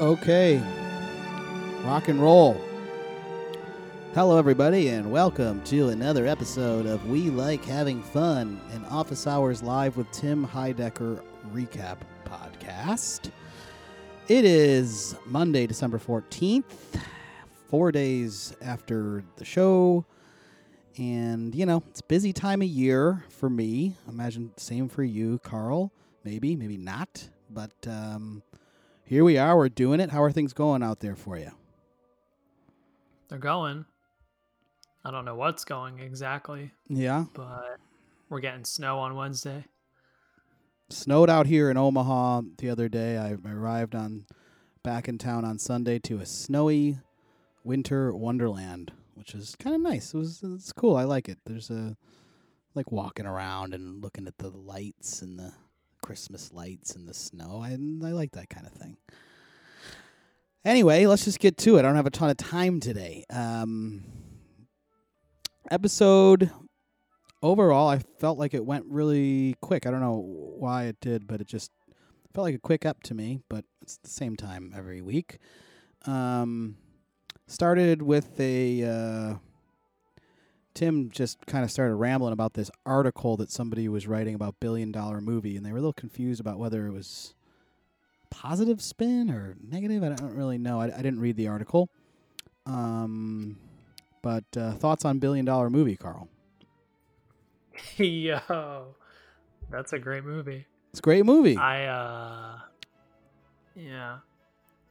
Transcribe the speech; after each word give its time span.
Okay. 0.00 0.62
Rock 1.82 2.08
and 2.08 2.20
roll. 2.20 2.60
Hello, 4.12 4.36
everybody, 4.36 4.88
and 4.88 5.10
welcome 5.10 5.62
to 5.64 5.88
another 5.88 6.26
episode 6.26 6.84
of 6.84 7.08
We 7.08 7.30
Like 7.30 7.64
Having 7.64 8.02
Fun, 8.02 8.60
an 8.72 8.84
Office 8.90 9.26
Hours 9.26 9.62
Live 9.62 9.96
with 9.96 10.10
Tim 10.10 10.46
Heidecker 10.46 11.22
recap 11.50 11.96
podcast. 12.26 13.30
It 14.28 14.44
is 14.44 15.16
Monday, 15.24 15.66
December 15.66 15.98
14th, 15.98 16.64
four 17.70 17.90
days 17.90 18.54
after 18.60 19.24
the 19.36 19.46
show. 19.46 20.04
And, 20.98 21.54
you 21.54 21.64
know, 21.64 21.82
it's 21.88 22.02
busy 22.02 22.34
time 22.34 22.60
of 22.60 22.68
year 22.68 23.24
for 23.30 23.48
me. 23.48 23.96
Imagine 24.06 24.52
same 24.58 24.90
for 24.90 25.04
you, 25.04 25.38
Carl. 25.38 25.90
Maybe, 26.22 26.54
maybe 26.54 26.76
not. 26.76 27.30
But 27.48 27.72
um, 27.86 28.42
here 29.06 29.24
we 29.24 29.38
are. 29.38 29.56
We're 29.56 29.68
doing 29.68 30.00
it. 30.00 30.10
How 30.10 30.22
are 30.22 30.32
things 30.32 30.52
going 30.52 30.82
out 30.82 31.00
there 31.00 31.16
for 31.16 31.38
you? 31.38 31.52
They're 33.28 33.38
going. 33.38 33.86
I 35.04 35.10
don't 35.10 35.24
know 35.24 35.36
what's 35.36 35.64
going 35.64 36.00
exactly, 36.00 36.72
Yeah. 36.88 37.26
but 37.32 37.78
we're 38.28 38.40
getting 38.40 38.64
snow 38.64 38.98
on 38.98 39.14
Wednesday. 39.14 39.64
Snowed 40.90 41.30
out 41.30 41.46
here 41.46 41.70
in 41.70 41.76
Omaha 41.76 42.42
the 42.58 42.68
other 42.70 42.88
day. 42.88 43.16
I 43.18 43.36
arrived 43.48 43.94
on 43.94 44.26
back 44.82 45.08
in 45.08 45.18
town 45.18 45.44
on 45.44 45.58
Sunday 45.58 45.98
to 46.00 46.18
a 46.18 46.26
snowy 46.26 46.98
winter 47.64 48.12
wonderland, 48.14 48.92
which 49.14 49.34
is 49.34 49.56
kind 49.56 49.74
of 49.76 49.82
nice. 49.82 50.12
It 50.14 50.18
was 50.18 50.42
it's 50.44 50.72
cool. 50.72 50.96
I 50.96 51.04
like 51.04 51.28
it. 51.28 51.38
There's 51.46 51.70
a 51.70 51.96
like 52.74 52.92
walking 52.92 53.26
around 53.26 53.74
and 53.74 54.02
looking 54.02 54.26
at 54.26 54.38
the 54.38 54.50
lights 54.50 55.22
and 55.22 55.38
the 55.38 55.52
Christmas 56.06 56.52
lights 56.52 56.94
and 56.94 57.08
the 57.08 57.12
snow. 57.12 57.60
I 57.60 57.72
I 57.72 58.12
like 58.12 58.30
that 58.32 58.48
kind 58.48 58.64
of 58.64 58.72
thing. 58.72 58.96
Anyway, 60.64 61.04
let's 61.04 61.24
just 61.24 61.40
get 61.40 61.58
to 61.58 61.76
it. 61.76 61.80
I 61.80 61.82
don't 61.82 61.96
have 61.96 62.06
a 62.06 62.10
ton 62.10 62.30
of 62.30 62.36
time 62.36 62.78
today. 62.78 63.24
Um, 63.28 64.04
episode 65.68 66.52
overall, 67.42 67.88
I 67.88 67.98
felt 68.20 68.38
like 68.38 68.54
it 68.54 68.64
went 68.64 68.84
really 68.88 69.56
quick. 69.60 69.84
I 69.84 69.90
don't 69.90 70.00
know 70.00 70.22
why 70.58 70.84
it 70.84 71.00
did, 71.00 71.26
but 71.26 71.40
it 71.40 71.48
just 71.48 71.72
felt 72.32 72.44
like 72.44 72.54
a 72.54 72.60
quick 72.60 72.86
up 72.86 73.02
to 73.02 73.14
me. 73.14 73.40
But 73.48 73.64
it's 73.82 73.96
the 73.96 74.08
same 74.08 74.36
time 74.36 74.72
every 74.76 75.02
week. 75.02 75.38
Um, 76.06 76.76
started 77.48 78.00
with 78.00 78.38
a 78.38 78.84
uh, 78.84 79.34
Tim 80.76 81.08
just 81.10 81.44
kind 81.46 81.64
of 81.64 81.70
started 81.70 81.94
rambling 81.94 82.34
about 82.34 82.52
this 82.52 82.70
article 82.84 83.36
that 83.38 83.50
somebody 83.50 83.88
was 83.88 84.06
writing 84.06 84.34
about 84.34 84.60
billion 84.60 84.92
dollar 84.92 85.22
movie, 85.22 85.56
and 85.56 85.64
they 85.64 85.72
were 85.72 85.78
a 85.78 85.80
little 85.80 85.92
confused 85.94 86.38
about 86.38 86.58
whether 86.58 86.86
it 86.86 86.92
was 86.92 87.34
positive 88.30 88.82
spin 88.82 89.30
or 89.30 89.56
negative. 89.66 90.02
I 90.04 90.10
don't 90.10 90.34
really 90.36 90.58
know. 90.58 90.78
I, 90.80 90.84
I 90.86 90.98
didn't 90.98 91.20
read 91.20 91.36
the 91.36 91.48
article. 91.48 91.88
Um, 92.66 93.56
but 94.20 94.44
uh, 94.54 94.72
thoughts 94.72 95.06
on 95.06 95.18
billion 95.18 95.46
dollar 95.46 95.70
movie, 95.70 95.96
Carl? 95.96 96.28
Yo, 97.96 98.94
that's 99.70 99.94
a 99.94 99.98
great 99.98 100.24
movie. 100.24 100.66
It's 100.90 100.98
a 100.98 101.02
great 101.02 101.24
movie. 101.24 101.56
I 101.56 101.84
uh, 101.86 102.58
yeah, 103.74 104.18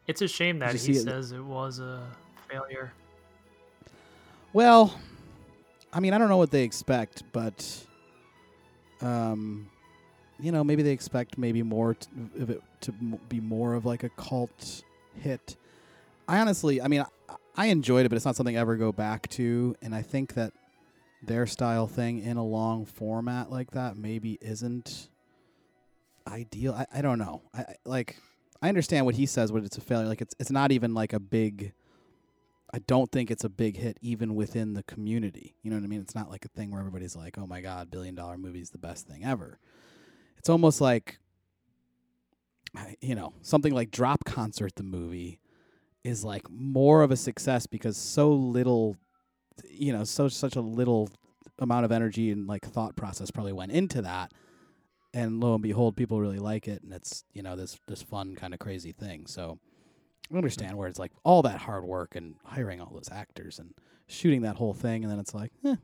it's 0.08 0.22
a 0.23 0.27
shame 0.27 0.58
that 0.59 0.73
he 0.73 0.94
it- 0.94 1.03
says 1.03 1.31
it 1.31 1.44
was 1.44 1.80
a 1.80 2.08
failure. 2.49 2.92
Well, 4.53 4.97
I 5.95 6.01
mean, 6.01 6.13
I 6.13 6.17
don't 6.17 6.27
know 6.27 6.35
what 6.38 6.51
they 6.51 6.63
expect, 6.63 7.23
but 7.31 7.85
um, 9.01 9.69
you 10.39 10.52
know, 10.52 10.61
maybe 10.63 10.83
they 10.83 10.91
expect 10.91 11.37
maybe 11.37 11.63
more 11.63 11.93
t- 11.93 12.09
of 12.39 12.49
it 12.49 12.61
to 12.81 12.91
be 12.91 13.39
more 13.39 13.73
of 13.73 13.85
like 13.85 14.03
a 14.03 14.09
cult 14.09 14.83
hit. 15.15 15.55
I 16.27 16.39
honestly, 16.39 16.81
I 16.81 16.89
mean, 16.89 17.02
I, 17.30 17.36
I 17.55 17.65
enjoyed 17.67 18.05
it, 18.05 18.09
but 18.09 18.17
it's 18.17 18.25
not 18.25 18.36
something 18.36 18.58
I 18.58 18.59
ever 18.59 18.75
go 18.75 18.92
back 18.92 19.30
to, 19.30 19.75
and 19.81 19.95
I 19.95 20.02
think 20.02 20.33
that 20.33 20.52
their 21.23 21.47
style 21.47 21.87
thing 21.87 22.20
in 22.20 22.36
a 22.36 22.43
long 22.43 22.86
format 22.86 23.49
like 23.49 23.71
that 23.71 23.95
maybe 23.95 24.37
isn't 24.41 25.08
ideal. 26.27 26.73
I, 26.73 26.86
I 26.93 27.02
don't 27.02 27.20
know. 27.20 27.41
I 27.53 27.61
I- 27.61 27.75
like 27.86 28.17
I 28.61 28.67
understand 28.70 29.05
what 29.05 29.15
he 29.15 29.25
says 29.25 29.52
when 29.52 29.64
it's 29.64 29.77
a 29.77 29.81
failure. 29.81 30.08
Like 30.08 30.21
it's 30.21 30.36
it's 30.39 30.52
not 30.52 30.71
even 30.73 30.93
like 30.93 31.14
a 31.14 31.20
big 31.20 31.71
I 32.73 32.80
don't 32.80 33.11
think 33.11 33.31
it's 33.31 33.43
a 33.43 33.49
big 33.49 33.77
hit 33.77 33.98
even 34.02 34.36
within 34.36 34.73
the 34.73 34.83
community. 34.83 35.55
You 35.61 35.70
know 35.70 35.77
what 35.77 35.83
I 35.83 35.87
mean? 35.87 36.02
It's 36.02 36.15
not 36.15 36.30
like 36.30 36.45
a 36.45 36.49
thing 36.49 36.71
where 36.71 36.80
everybody's 36.80 37.15
like, 37.15 37.37
"Oh 37.37 37.48
my 37.48 37.61
god, 37.61 37.92
billion 37.92 38.15
dollar 38.15 38.37
movie 38.37 38.61
is 38.61 38.71
the 38.71 38.77
best 38.77 39.08
thing 39.08 39.23
ever." 39.23 39.59
It's 40.37 40.49
almost 40.49 40.81
like 40.81 41.20
you 43.02 43.15
know, 43.15 43.33
something 43.42 43.73
like 43.73 43.92
Drop 43.92 44.26
Concert 44.26 44.76
the 44.76 44.83
movie 44.83 45.39
is 46.03 46.23
like 46.23 46.49
more 46.49 47.02
of 47.03 47.11
a 47.11 47.15
success 47.15 47.65
because 47.67 47.98
so 47.98 48.31
little 48.31 48.95
you 49.70 49.93
know, 49.93 50.03
so 50.03 50.27
such 50.27 50.55
a 50.55 50.61
little 50.61 51.09
amount 51.59 51.86
of 51.86 51.92
energy 51.92 52.32
and 52.32 52.47
like 52.47 52.65
thought 52.65 52.95
process 52.95 53.32
probably 53.32 53.53
went 53.53 53.71
into 53.71 54.02
that. 54.02 54.32
And 55.14 55.39
lo 55.39 55.53
and 55.53 55.64
behold, 55.64 55.95
people 55.95 56.20
really 56.20 56.39
like 56.39 56.67
it 56.67 56.83
and 56.83 56.92
it's, 56.92 57.23
you 57.33 57.42
know, 57.42 57.55
this 57.55 57.80
this 57.87 58.02
fun 58.02 58.36
kind 58.36 58.53
of 58.53 58.59
crazy 58.59 58.92
thing. 58.92 59.27
So 59.27 59.59
I 60.33 60.37
understand 60.37 60.77
where 60.77 60.87
it's 60.87 60.99
like 60.99 61.11
all 61.23 61.41
that 61.43 61.58
hard 61.59 61.83
work 61.83 62.15
and 62.15 62.36
hiring 62.43 62.81
all 62.81 62.91
those 62.93 63.09
actors 63.11 63.59
and 63.59 63.73
shooting 64.08 64.41
that 64.41 64.55
whole 64.55 64.73
thing, 64.73 65.03
and 65.03 65.11
then 65.11 65.19
it's 65.19 65.33
like, 65.33 65.52
eh, 65.63 65.75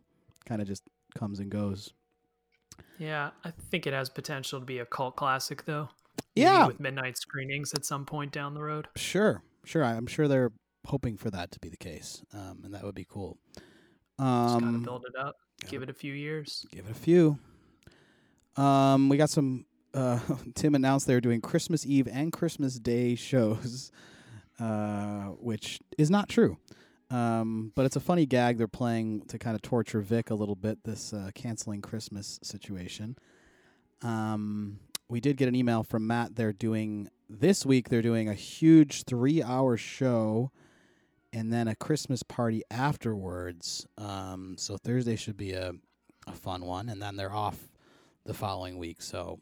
kind 0.46 0.62
of 0.62 0.68
just 0.68 0.84
comes 1.16 1.40
and 1.40 1.50
goes. 1.52 1.94
Yeah, 2.97 3.31
I 3.44 3.51
think 3.51 3.85
it 3.88 3.94
has 3.94 4.09
potential 4.09 4.59
to 4.59 4.66
be 4.66 4.80
a 4.80 4.85
cult 4.85 5.16
classic, 5.16 5.66
though. 5.66 5.90
Maybe 6.35 6.44
Yeah, 6.46 6.68
with 6.68 6.80
midnight 6.80 7.18
screenings 7.18 7.74
at 7.74 7.85
some 7.85 8.06
point 8.06 8.31
down 8.31 8.53
the 8.53 8.62
road. 8.62 8.88
sure, 8.96 9.44
sure. 9.63 9.84
I'm 9.84 10.07
sure 10.07 10.28
they're 10.28 10.51
hoping 10.85 11.18
for 11.18 11.30
that 11.31 11.51
to 11.51 11.59
be 11.59 11.69
the 11.69 11.78
case, 11.78 12.24
um, 12.34 12.62
and 12.63 12.74
that 12.74 12.84
would 12.84 12.96
be 12.96 13.06
cool. 13.07 13.38
Just 13.57 13.63
gotta 14.19 14.66
Um, 14.66 14.84
build 14.84 15.06
it 15.07 15.16
up, 15.19 15.35
give 15.68 15.81
it 15.84 15.90
a 15.90 15.94
few 15.94 16.13
years. 16.13 16.66
give 16.72 16.85
it 16.85 16.91
a 16.91 16.96
few. 16.96 17.38
Um, 18.56 19.09
we 19.09 19.18
got 19.18 19.30
some. 19.30 19.66
Uh, 19.94 20.19
Tim 20.56 20.75
announced 20.75 21.07
they 21.07 21.13
were 21.13 21.22
doing 21.22 21.41
Christmas 21.41 21.85
Eve 21.85 22.07
and 22.07 22.31
Christmas 22.31 22.78
Day 22.80 23.16
shows, 23.16 23.91
uh, 24.62 25.32
which 25.40 25.80
is 25.98 26.10
not 26.10 26.30
true. 26.30 26.58
Um, 27.10 27.74
but 27.76 27.86
it's 27.86 27.98
a 27.98 28.00
funny 28.00 28.26
gag 28.26 28.58
they're 28.58 28.68
playing 28.68 29.26
to 29.28 29.38
kind 29.38 29.56
of 29.56 29.62
torture 29.62 30.00
Vic 30.00 30.30
a 30.30 30.36
little 30.36 30.56
bit. 30.56 30.84
This 30.84 31.12
uh, 31.14 31.32
canceling 31.36 31.82
Christmas 31.82 32.40
situation. 32.42 33.18
Um, 34.02 34.80
we 35.10 35.20
did 35.20 35.36
get 35.36 35.50
an 35.50 35.56
email 35.56 35.84
from 35.84 36.08
Matt. 36.08 36.36
They're 36.36 36.54
doing 36.54 37.10
this 37.30 37.66
week. 37.66 37.90
They're 37.90 38.02
doing 38.02 38.30
a 38.30 38.34
huge 38.34 39.04
three-hour 39.04 39.76
show, 39.76 40.52
and 41.34 41.52
then 41.52 41.68
a 41.68 41.76
Christmas 41.76 42.24
party 42.24 42.64
afterwards. 42.72 43.86
Um, 43.98 44.56
so 44.58 44.78
Thursday 44.78 45.18
should 45.18 45.38
be 45.38 45.52
a 45.52 45.74
a 46.28 46.34
fun 46.34 46.66
one, 46.66 46.88
and 46.88 47.02
then 47.02 47.16
they're 47.16 47.34
off 47.34 47.58
the 48.26 48.34
following 48.34 48.78
week. 48.78 49.02
So 49.02 49.40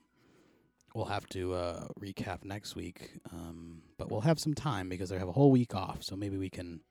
we'll 0.94 1.06
have 1.06 1.28
to 1.30 1.54
uh, 1.54 1.88
recap 2.00 2.44
next 2.44 2.76
week, 2.76 3.12
um, 3.32 3.82
but 3.98 4.10
we'll 4.10 4.22
have 4.22 4.40
some 4.40 4.54
time 4.54 4.90
because 4.90 5.10
they 5.10 5.18
have 5.18 5.28
a 5.28 5.34
whole 5.34 5.52
week 5.52 5.76
off. 5.76 6.04
So 6.04 6.16
maybe 6.16 6.38
we 6.38 6.50
can, 6.50 6.82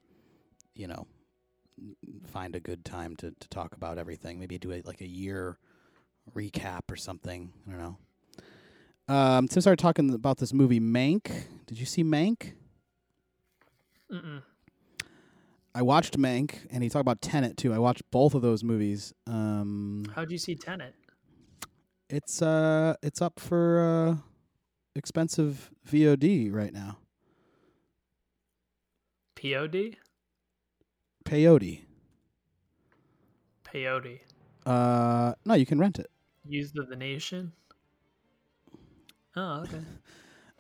you 0.75 0.87
know, 0.87 1.07
find 2.27 2.55
a 2.57 2.61
good 2.61 2.85
time 2.85 3.17
to 3.17 3.33
to 3.33 3.49
talk 3.49 3.75
about 3.75 3.99
everything. 3.99 4.39
Maybe 4.39 4.59
do 4.59 4.73
a, 4.73 4.83
like 4.85 5.01
a 5.01 5.09
year 5.09 5.59
recap 6.35 6.91
or 6.91 6.97
something. 6.97 7.53
I 7.67 7.71
don't 7.71 7.81
know. 7.81 7.97
Um, 9.15 9.49
Tim 9.49 9.63
started 9.63 9.81
talking 9.81 10.13
about 10.13 10.39
this 10.39 10.53
movie 10.53 10.81
Mank. 10.81 11.31
Did 11.67 11.79
you 11.79 11.87
see 11.87 12.05
Mank? 12.05 12.53
Mm-mm. 14.13 14.43
I 15.75 15.83
watched 15.83 16.19
Mank, 16.19 16.67
and 16.71 16.83
he 16.83 16.89
talked 16.89 17.03
about 17.03 17.23
Tenet 17.23 17.57
too. 17.57 17.73
I 17.73 17.79
watched 17.79 18.03
both 18.11 18.35
of 18.35 18.43
those 18.43 18.65
movies. 18.65 19.15
Um, 19.27 20.05
How'd 20.15 20.31
you 20.31 20.39
see 20.39 20.55
Tenet? 20.55 20.95
It's 22.11 22.41
uh 22.41 22.95
it's 23.03 23.21
up 23.21 23.39
for 23.39 23.81
uh 23.81 24.17
expensive 24.95 25.71
VOD 25.87 26.53
right 26.53 26.73
now. 26.73 26.99
Pod? 29.35 29.97
Peyote. 31.25 31.83
Peyote. 33.65 34.21
Uh 34.65 35.35
no, 35.45 35.55
you 35.55 35.67
can 35.67 35.79
rent 35.79 35.99
it. 35.99 36.11
Used 36.47 36.79
of 36.79 36.89
the 36.89 36.97
nation. 36.97 37.53
Oh, 39.37 39.63
okay. 39.63 39.81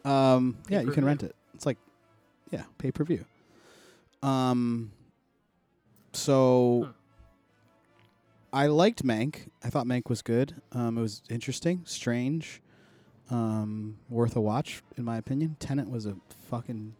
Um 0.04 0.58
yeah, 0.68 0.80
you 0.80 0.92
can 0.92 1.04
rent 1.04 1.24
it. 1.24 1.34
It's 1.54 1.66
like 1.66 1.76
yeah, 2.52 2.62
pay-per-view. 2.78 3.24
Um 4.22 4.92
so 6.12 6.84
Hmm. 6.84 6.90
I 8.52 8.66
liked 8.66 9.04
Mank. 9.04 9.48
I 9.62 9.68
thought 9.70 9.86
Mank 9.86 10.08
was 10.08 10.22
good. 10.22 10.54
Um 10.72 10.98
it 10.98 11.00
was 11.00 11.22
interesting, 11.30 11.82
strange, 11.84 12.60
um 13.30 13.98
worth 14.08 14.36
a 14.36 14.40
watch 14.40 14.82
in 14.96 15.04
my 15.04 15.16
opinion. 15.18 15.56
Tenet 15.58 15.90
was 15.90 16.06
a 16.06 16.16
fucking 16.48 16.94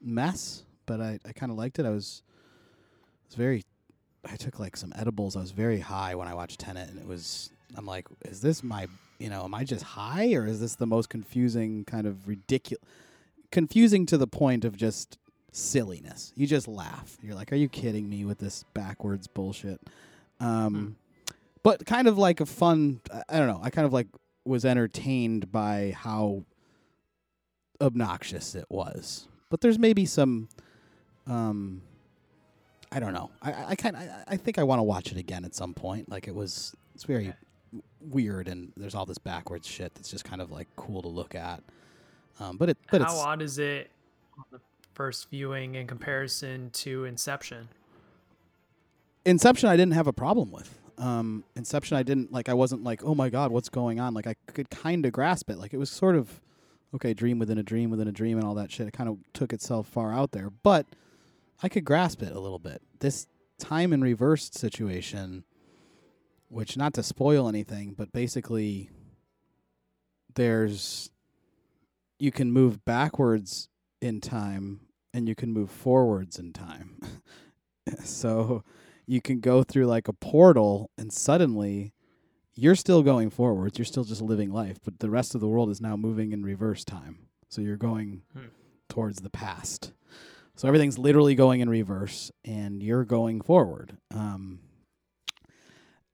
mess, 0.00 0.64
but 0.86 1.00
I 1.00 1.18
I 1.26 1.32
kind 1.32 1.50
of 1.50 1.58
liked 1.58 1.78
it. 1.78 1.86
I 1.86 1.90
was 1.90 2.22
was 3.28 3.34
very 3.36 3.64
I 4.24 4.36
took 4.36 4.58
like 4.58 4.76
some 4.76 4.92
edibles. 4.96 5.36
I 5.36 5.40
was 5.40 5.52
very 5.52 5.80
high 5.80 6.14
when 6.14 6.28
I 6.28 6.34
watched 6.34 6.60
Tenet, 6.60 6.88
and 6.88 6.98
it 6.98 7.06
was. 7.06 7.50
I'm 7.76 7.86
like, 7.86 8.06
is 8.24 8.40
this 8.40 8.62
my? 8.62 8.86
You 9.18 9.28
know, 9.30 9.44
am 9.44 9.54
I 9.54 9.64
just 9.64 9.82
high, 9.82 10.32
or 10.34 10.46
is 10.46 10.60
this 10.60 10.74
the 10.76 10.86
most 10.86 11.08
confusing 11.08 11.84
kind 11.84 12.06
of 12.06 12.26
ridiculous? 12.28 12.82
confusing 13.50 14.04
to 14.06 14.18
the 14.18 14.26
point 14.26 14.64
of 14.64 14.76
just 14.76 15.18
silliness. 15.52 16.32
You 16.36 16.46
just 16.46 16.68
laugh. 16.68 17.16
You're 17.22 17.34
like, 17.34 17.52
"Are 17.52 17.56
you 17.56 17.68
kidding 17.68 18.08
me 18.08 18.24
with 18.24 18.38
this 18.38 18.64
backwards 18.74 19.26
bullshit?" 19.26 19.80
Um, 20.40 20.96
but 21.62 21.84
kind 21.86 22.08
of 22.08 22.16
like 22.18 22.40
a 22.40 22.46
fun. 22.46 23.00
I- 23.28 23.38
don't 23.38 23.48
know. 23.48 23.60
I 23.62 23.70
kind 23.70 23.86
of 23.86 23.92
like 23.92 24.06
was 24.44 24.64
entertained 24.64 25.50
by 25.52 25.94
how 25.96 26.44
obnoxious 27.80 28.54
it 28.54 28.66
was. 28.68 29.28
But 29.50 29.60
there's 29.60 29.78
maybe 29.78 30.06
some. 30.06 30.48
Um, 31.26 31.82
I 32.90 33.00
don't 33.00 33.12
know. 33.12 33.30
I 33.42 33.66
I, 33.68 33.74
kind 33.76 33.96
I, 33.96 34.24
I 34.28 34.36
think 34.36 34.58
I 34.58 34.62
want 34.62 34.78
to 34.78 34.82
watch 34.82 35.12
it 35.12 35.18
again 35.18 35.44
at 35.44 35.54
some 35.54 35.74
point. 35.74 36.08
Like 36.08 36.28
it 36.28 36.34
was. 36.34 36.74
It's 36.94 37.04
very 37.04 37.32
weird, 38.00 38.48
and 38.48 38.72
there's 38.76 38.94
all 38.94 39.06
this 39.06 39.18
backwards 39.18 39.66
shit 39.68 39.94
that's 39.94 40.10
just 40.10 40.24
kind 40.24 40.40
of 40.40 40.50
like 40.50 40.68
cool 40.76 41.02
to 41.02 41.08
look 41.08 41.34
at. 41.34 41.62
Um, 42.40 42.56
but 42.56 42.70
it 42.70 42.78
but 42.90 43.02
How 43.02 43.16
odd 43.16 43.42
is 43.42 43.58
it 43.58 43.90
on 44.36 44.44
the 44.50 44.60
first 44.94 45.28
viewing 45.30 45.74
in 45.74 45.86
comparison 45.86 46.70
to 46.70 47.04
Inception? 47.04 47.68
Inception 49.28 49.68
I 49.68 49.76
didn't 49.76 49.92
have 49.92 50.06
a 50.06 50.12
problem 50.12 50.50
with. 50.50 50.78
Um, 50.96 51.44
Inception 51.54 51.96
I 51.96 52.02
didn't 52.02 52.32
like. 52.32 52.48
I 52.48 52.54
wasn't 52.54 52.82
like, 52.82 53.04
oh 53.04 53.14
my 53.14 53.28
god, 53.28 53.52
what's 53.52 53.68
going 53.68 54.00
on? 54.00 54.14
Like 54.14 54.26
I 54.26 54.34
could 54.46 54.70
kind 54.70 55.04
of 55.04 55.12
grasp 55.12 55.50
it. 55.50 55.58
Like 55.58 55.74
it 55.74 55.78
was 55.78 55.90
sort 55.90 56.16
of 56.16 56.40
okay, 56.94 57.12
dream 57.12 57.38
within 57.38 57.58
a 57.58 57.62
dream 57.62 57.90
within 57.90 58.08
a 58.08 58.12
dream 58.12 58.38
and 58.38 58.46
all 58.46 58.54
that 58.54 58.72
shit. 58.72 58.88
It 58.88 58.92
kind 58.92 59.10
of 59.10 59.18
took 59.34 59.52
itself 59.52 59.86
far 59.86 60.12
out 60.12 60.32
there, 60.32 60.50
but 60.50 60.86
I 61.62 61.68
could 61.68 61.84
grasp 61.84 62.22
it 62.22 62.34
a 62.34 62.40
little 62.40 62.58
bit. 62.58 62.80
This 63.00 63.26
time 63.58 63.92
in 63.92 64.00
reverse 64.00 64.50
situation, 64.50 65.44
which 66.48 66.76
not 66.78 66.94
to 66.94 67.02
spoil 67.02 67.48
anything, 67.48 67.94
but 67.96 68.12
basically 68.12 68.88
there's 70.34 71.10
you 72.18 72.32
can 72.32 72.50
move 72.50 72.84
backwards 72.84 73.68
in 74.00 74.20
time 74.20 74.80
and 75.12 75.28
you 75.28 75.34
can 75.34 75.52
move 75.52 75.70
forwards 75.70 76.38
in 76.38 76.52
time. 76.52 76.98
so 78.04 78.64
you 79.08 79.22
can 79.22 79.40
go 79.40 79.62
through 79.62 79.86
like 79.86 80.06
a 80.06 80.12
portal 80.12 80.90
and 80.98 81.12
suddenly 81.12 81.94
you're 82.54 82.74
still 82.74 83.02
going 83.02 83.30
forwards. 83.30 83.78
You're 83.78 83.86
still 83.86 84.04
just 84.04 84.20
living 84.20 84.52
life, 84.52 84.78
but 84.84 84.98
the 84.98 85.08
rest 85.08 85.34
of 85.34 85.40
the 85.40 85.48
world 85.48 85.70
is 85.70 85.80
now 85.80 85.96
moving 85.96 86.32
in 86.32 86.42
reverse 86.42 86.84
time. 86.84 87.20
So 87.48 87.62
you're 87.62 87.76
going 87.76 88.22
Hmm. 88.34 88.48
towards 88.88 89.20
the 89.20 89.30
past. 89.30 89.92
So 90.56 90.68
everything's 90.68 90.98
literally 90.98 91.34
going 91.34 91.60
in 91.60 91.70
reverse 91.70 92.30
and 92.44 92.82
you're 92.82 93.04
going 93.04 93.40
forward. 93.40 93.96
Um, 94.12 94.58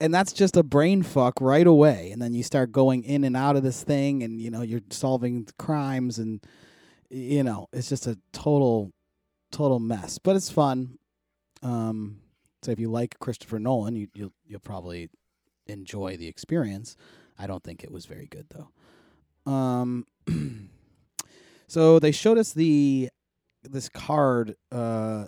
and 0.00 0.12
that's 0.12 0.32
just 0.32 0.56
a 0.56 0.62
brain 0.62 1.02
fuck 1.02 1.41
right 1.41 1.67
away. 1.67 2.11
And 2.12 2.20
then 2.23 2.35
you 2.35 2.43
start 2.43 2.70
going 2.70 3.02
in 3.05 3.25
and 3.25 3.37
out 3.37 3.56
of 3.56 3.62
this 3.62 3.82
thing 3.82 4.23
and, 4.23 4.41
you 4.41 4.50
know, 4.50 4.62
you're 4.62 4.82
solving 4.91 5.49
crimes 5.58 6.19
and, 6.19 6.44
you 7.11 7.43
know, 7.43 7.69
it's 7.73 7.88
just 7.88 8.06
a 8.06 8.19
total, 8.32 8.93
total 9.50 9.79
mess. 9.81 10.19
But 10.19 10.37
it's 10.37 10.50
fun. 10.50 10.99
Um, 11.62 12.19
so 12.65 12.73
if 12.73 12.81
you 12.81 12.91
like 12.91 13.19
Christopher 13.19 13.59
Nolan, 13.59 13.95
you, 13.95 14.09
you'll 14.15 14.33
you'll 14.47 14.61
probably 14.61 15.11
enjoy 15.67 16.17
the 16.17 16.29
experience. 16.29 16.97
I 17.39 17.47
don't 17.47 17.63
think 17.63 17.85
it 17.85 17.91
was 17.91 18.07
very 18.07 18.27
good 18.27 18.47
though. 18.49 19.51
Um, 19.53 20.07
so 21.67 21.99
they 21.99 22.11
showed 22.11 22.39
us 22.39 22.53
the 22.53 23.11
this 23.63 23.89
card, 23.89 24.57
uh, 24.73 25.27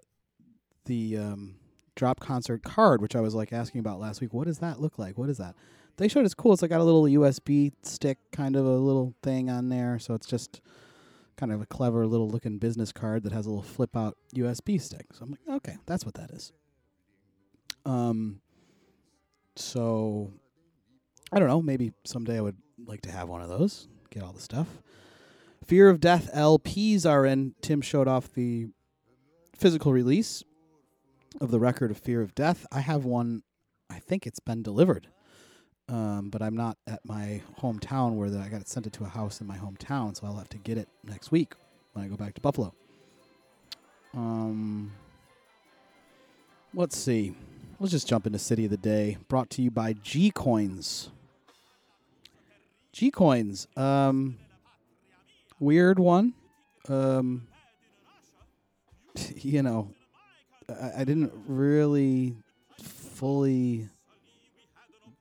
the 0.87 1.19
um, 1.19 1.57
drop 1.95 2.21
concert 2.21 2.63
card, 2.63 3.03
which 3.03 3.15
I 3.15 3.21
was 3.21 3.35
like 3.35 3.53
asking 3.53 3.81
about 3.81 4.01
last 4.01 4.21
week. 4.21 4.33
What 4.33 4.47
does 4.47 4.59
that 4.61 4.81
look 4.81 4.99
like? 4.99 5.19
What 5.19 5.29
is 5.29 5.39
that? 5.39 5.55
They 5.99 6.09
showed 6.09 6.25
us 6.25 6.35
cool. 6.35 6.55
It's 6.55 6.63
like 6.63 6.71
got 6.71 6.81
a 6.81 6.85
little 6.85 7.05
USB 7.05 7.73
stick, 7.83 8.19
kind 8.33 8.57
of 8.57 8.65
a 8.65 8.77
little 8.77 9.15
thing 9.23 9.51
on 9.51 9.69
there. 9.69 9.99
So 9.99 10.15
it's 10.15 10.27
just 10.27 10.61
kind 11.37 11.53
of 11.53 11.61
a 11.61 11.67
clever 11.67 12.07
little 12.07 12.29
looking 12.29 12.59
business 12.59 12.93
card 12.93 13.23
that 13.25 13.33
has 13.33 13.45
a 13.47 13.51
little 13.51 13.63
flip 13.63 13.95
out 13.95 14.17
USB 14.35 14.81
stick. 14.81 15.07
So 15.13 15.25
I'm 15.25 15.31
like, 15.31 15.57
okay, 15.57 15.77
that's 15.87 16.05
what 16.05 16.15
that 16.15 16.31
is. 16.31 16.53
Um, 17.87 18.41
so 19.55 20.33
I 21.33 21.39
don't 21.39 21.49
know. 21.49 21.63
Maybe 21.63 21.93
someday 22.05 22.37
I 22.37 22.41
would 22.41 22.59
like 22.85 23.01
to 23.03 23.11
have 23.11 23.29
one 23.29 23.41
of 23.41 23.49
those. 23.49 23.89
Get 24.11 24.23
all 24.23 24.33
the 24.33 24.41
stuff. 24.41 24.69
Fear 25.65 25.89
of 25.89 26.01
Death 26.01 26.31
LPs 26.35 27.07
are 27.07 27.25
in. 27.25 27.55
Tim 27.63 27.81
showed 27.81 28.09
off 28.09 28.33
the 28.35 28.67
physical 29.57 29.93
release 29.93 30.43
of 31.41 31.51
the 31.51 31.59
record 31.59 31.91
of 31.91 31.99
Fear 31.99 32.23
of 32.23 32.35
Death. 32.35 32.67
I 32.71 32.81
have 32.81 33.05
one. 33.05 33.43
I 33.89 34.01
think 34.01 34.27
it's 34.27 34.41
been 34.41 34.63
delivered, 34.63 35.09
um, 35.89 36.29
but 36.31 36.43
I'm 36.43 36.57
not 36.57 36.77
at 36.89 37.01
my 37.05 37.41
hometown 37.61 38.17
where 38.17 38.31
the, 38.31 38.41
I 38.41 38.49
got 38.49 38.61
it 38.61 38.69
sent 38.69 38.87
it 38.87 38.93
to 38.95 39.05
a 39.05 39.09
house 39.09 39.41
in 39.41 39.47
my 39.47 39.57
hometown, 39.57 40.17
so 40.17 40.27
I'll 40.27 40.37
have 40.37 40.49
to 40.51 40.59
get 40.59 40.77
it 40.77 40.89
next 41.05 41.31
week 41.31 41.55
when 41.93 42.05
I 42.05 42.09
go 42.09 42.17
back 42.17 42.35
to 42.35 42.41
Buffalo. 42.41 42.75
Um, 44.15 44.93
let's 46.75 46.97
see. 46.97 47.35
Let's 47.79 47.93
just 47.93 48.09
jump 48.09 48.27
into 48.27 48.39
City 48.39 48.65
of 48.65 48.71
the 48.71 48.79
Day, 48.79 49.19
brought 49.29 49.51
to 49.51 49.63
you 49.63 49.71
by 49.71 49.93
G 49.93 50.31
Coins. 50.31 51.11
G 52.93 53.11
Coins, 53.11 53.69
um, 53.77 54.39
weird 55.61 55.99
one. 55.99 56.33
Um, 56.89 57.47
you 59.37 59.63
know, 59.63 59.91
I, 60.71 61.01
I 61.01 61.05
didn't 61.05 61.33
really 61.47 62.37
fully 62.81 63.89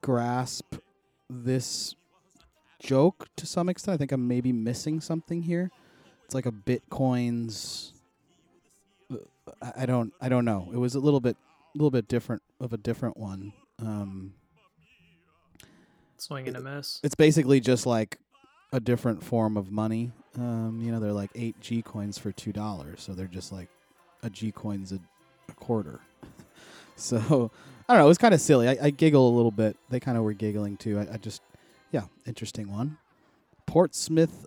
grasp 0.01 0.75
this 1.29 1.95
joke 2.79 3.27
to 3.35 3.45
some 3.45 3.67
extent. 3.67 3.95
I 3.95 3.97
think 3.97 4.13
I'm 4.13 4.29
maybe 4.29 4.53
missing 4.53 5.01
something 5.01 5.41
here. 5.41 5.71
It's 6.23 6.33
like 6.33 6.45
a 6.45 6.51
Bitcoin's. 6.51 7.91
I- 9.11 9.73
I 9.77 9.85
don't. 9.85 10.13
I 10.19 10.29
don't 10.29 10.45
know. 10.45 10.69
It 10.73 10.77
was 10.77 10.95
a 10.95 10.99
little 10.99 11.19
bit, 11.19 11.37
little 11.77 11.91
bit 11.91 12.07
different 12.07 12.41
of 12.59 12.73
a 12.73 12.77
different 12.77 13.17
one. 13.17 13.53
Um, 13.79 14.33
Swing 16.17 16.47
and 16.47 16.57
a 16.57 16.61
miss. 16.61 16.99
it's 17.03 17.15
basically 17.15 17.59
just 17.59 17.85
like 17.85 18.17
a 18.71 18.79
different 18.79 19.23
form 19.23 19.57
of 19.57 19.71
money. 19.71 20.11
Um, 20.37 20.81
you 20.83 20.91
know, 20.91 20.99
they're 20.99 21.13
like 21.13 21.31
eight 21.35 21.59
G 21.61 21.81
coins 21.81 22.17
for 22.17 22.31
two 22.31 22.51
dollars, 22.51 23.01
so 23.01 23.13
they're 23.13 23.27
just 23.27 23.51
like 23.51 23.69
a 24.23 24.29
G 24.29 24.51
coin's 24.51 24.91
a, 24.91 24.99
a 25.49 25.53
quarter. 25.53 25.99
so 26.95 27.51
I 27.87 27.93
don't 27.93 27.99
know. 28.01 28.05
It 28.05 28.09
was 28.09 28.17
kind 28.17 28.33
of 28.33 28.41
silly. 28.41 28.67
I, 28.67 28.77
I 28.81 28.89
giggle 28.89 29.29
a 29.29 29.33
little 29.35 29.51
bit. 29.51 29.77
They 29.89 29.99
kind 29.99 30.17
of 30.17 30.23
were 30.23 30.33
giggling 30.33 30.77
too. 30.77 30.99
I, 30.99 31.13
I 31.13 31.17
just, 31.17 31.41
yeah, 31.91 32.05
interesting 32.25 32.71
one. 32.71 32.97
Portsmouth, 33.67 34.45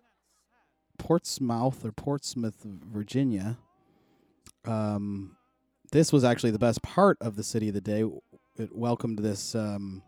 Portsmouth 0.98 1.84
or 1.84 1.92
Portsmouth, 1.92 2.64
Virginia. 2.64 3.58
Um, 4.64 5.36
this 5.92 6.12
was 6.12 6.24
actually 6.24 6.50
the 6.50 6.58
best 6.58 6.82
part 6.82 7.18
of 7.20 7.36
the 7.36 7.42
city 7.42 7.68
of 7.68 7.74
the 7.74 7.80
day. 7.80 8.04
It 8.56 8.74
welcomed 8.76 9.20
this 9.20 9.54
um, 9.54 10.02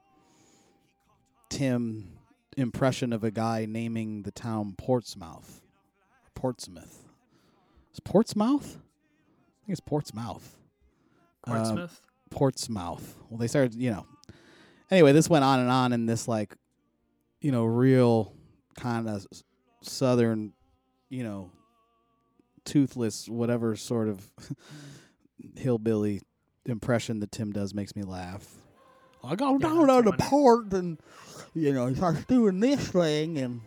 Tim 1.48 2.18
impression 2.56 3.12
of 3.12 3.24
a 3.24 3.30
guy 3.30 3.66
naming 3.68 4.22
the 4.22 4.30
town 4.30 4.74
Portsmouth. 4.76 5.60
Portsmouth. 6.34 7.04
Is 7.92 8.00
Portsmouth? 8.00 8.76
I 8.76 9.66
think 9.66 9.72
it's 9.72 9.80
Portsmouth. 9.80 10.56
Um, 11.44 11.54
Portsmouth. 11.54 12.00
Portsmouth. 12.30 13.16
Well, 13.28 13.38
they 13.38 13.46
started, 13.46 13.74
you 13.74 13.90
know. 13.90 14.06
Anyway, 14.90 15.12
this 15.12 15.28
went 15.28 15.44
on 15.44 15.60
and 15.60 15.70
on 15.70 15.92
in 15.92 16.06
this 16.06 16.26
like, 16.26 16.56
you 17.40 17.52
know, 17.52 17.64
real 17.64 18.34
kind 18.76 19.08
of 19.08 19.26
southern, 19.82 20.52
you 21.08 21.22
know, 21.22 21.50
toothless, 22.64 23.28
whatever 23.28 23.76
sort 23.76 24.08
of 24.08 24.28
hillbilly 25.56 26.22
impression 26.66 27.20
that 27.20 27.32
Tim 27.32 27.52
does 27.52 27.74
makes 27.74 27.94
me 27.96 28.02
laugh. 28.02 28.46
I 29.24 29.34
go 29.36 29.52
Yeah, 29.52 29.58
down 29.68 29.86
to 30.04 30.10
the 30.10 30.16
port 30.16 30.72
and, 30.72 30.98
you 31.54 31.72
know, 31.72 31.86
he 31.86 31.94
starts 31.94 32.24
doing 32.24 32.60
this 32.60 32.88
thing, 32.88 33.38
and 33.38 33.60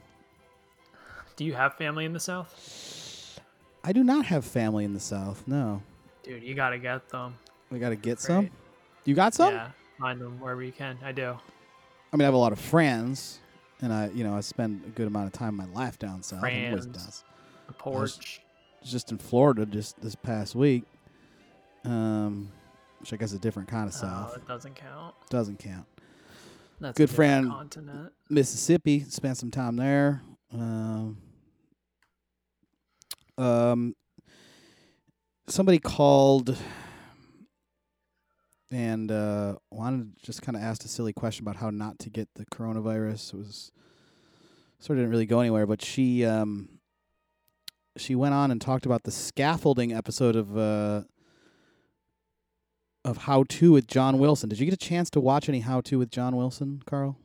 Do 1.36 1.46
you 1.46 1.54
have 1.54 1.76
family 1.76 2.06
in 2.06 2.14
the 2.14 2.20
South? 2.20 3.40
I 3.84 3.92
do 3.92 4.04
not 4.04 4.26
have 4.28 4.46
family 4.46 4.86
in 4.86 4.94
the 4.94 5.00
South. 5.00 5.44
No, 5.48 5.82
Dude, 6.24 6.42
you 6.44 6.56
gotta 6.56 6.78
get 6.78 7.10
them. 7.10 7.36
we 7.70 7.80
got 7.80 7.90
to 7.90 7.96
get 7.98 8.20
some. 8.20 8.50
You 9.04 9.14
got 9.14 9.34
some? 9.34 9.54
Yeah, 9.54 9.72
find 10.00 10.22
them 10.22 10.40
wherever 10.40 10.64
you 10.64 10.72
can. 10.72 10.98
I 11.04 11.12
do. 11.12 11.36
I 12.12 12.16
mean, 12.16 12.22
I 12.22 12.26
have 12.26 12.34
a 12.34 12.38
lot 12.38 12.54
of 12.54 12.60
friends, 12.60 13.40
and 13.82 13.92
I, 13.92 14.10
you 14.14 14.24
know, 14.24 14.36
I 14.36 14.40
spend 14.40 14.86
a 14.86 14.90
good 14.90 15.08
amount 15.08 15.28
of 15.28 15.34
time 15.34 15.50
in 15.60 15.68
my 15.70 15.74
life 15.74 16.00
down 16.00 16.24
south. 16.24 16.40
Friends. 16.40 17.24
The 17.68 17.74
porch. 17.74 18.42
just 18.84 19.12
in 19.12 19.18
Florida 19.18 19.66
just 19.66 20.00
this 20.02 20.16
past 20.16 20.56
week, 20.56 20.84
um, 21.86 22.52
which 23.00 23.14
I 23.14 23.18
guess 23.18 23.30
is 23.30 23.36
a 23.36 23.40
different 23.40 23.68
kind 23.70 23.88
of 23.88 23.96
Oh, 23.96 24.00
south. 24.02 24.38
it 24.38 24.48
doesn't 24.48 24.76
count. 24.76 25.16
Doesn't 25.30 25.60
count. 25.60 25.86
That's 26.80 26.98
Good 26.98 27.10
friend. 27.10 27.50
Continent. 27.50 28.12
Mississippi, 28.30 29.02
spent 29.02 29.38
some 29.38 29.52
time 29.52 29.76
there. 29.76 30.22
Um, 30.54 31.18
um, 33.38 33.96
somebody 35.48 35.80
called 35.80 36.56
and 38.72 39.12
uh, 39.12 39.56
wanted 39.72 40.14
just 40.24 40.42
kind 40.42 40.56
of 40.56 40.64
asked 40.64 40.84
a 40.84 40.88
silly 40.88 41.14
question 41.14 41.44
about 41.44 41.58
how 41.58 41.70
not 41.70 42.00
to 42.00 42.10
get 42.10 42.28
the 42.36 42.46
coronavirus. 42.48 43.34
It 43.34 43.38
was 43.38 43.72
sort 44.80 44.98
of 44.98 45.04
didn't 45.04 45.12
really 45.12 45.26
go 45.28 45.40
anywhere, 45.40 45.68
but 45.68 45.82
she 45.82 46.26
um, 46.26 46.70
she 47.98 48.16
went 48.16 48.34
on 48.34 48.50
and 48.52 48.60
talked 48.60 48.86
about 48.86 49.04
the 49.04 49.12
scaffolding 49.12 49.94
episode 49.94 50.36
of 50.36 50.58
uh, 50.58 51.04
of 53.06 53.18
How 53.18 53.44
To 53.44 53.72
with 53.72 53.88
John 53.88 54.18
Wilson. 54.20 54.50
Did 54.50 54.60
you 54.60 54.66
get 54.66 54.74
a 54.74 54.78
chance 54.78 55.10
to 55.12 55.20
watch 55.20 55.50
any 55.50 55.60
How 55.62 55.82
To 55.82 56.00
with 56.00 56.10
John 56.10 56.36
Wilson, 56.36 56.82
Carl? 56.86 57.18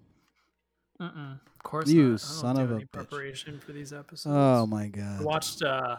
Mm-mm. 1.00 1.34
Of 1.34 1.62
course 1.62 1.88
You 1.88 2.10
not. 2.12 2.20
Son 2.20 2.58
of 2.58 2.70
a 2.70 2.76
bitch. 2.76 2.92
preparation 2.92 3.60
for 3.60 3.72
these 3.72 3.92
episodes. 3.92 4.34
Oh 4.36 4.66
my 4.66 4.88
god! 4.88 5.20
I 5.20 5.24
watched 5.24 5.62
uh, 5.62 5.96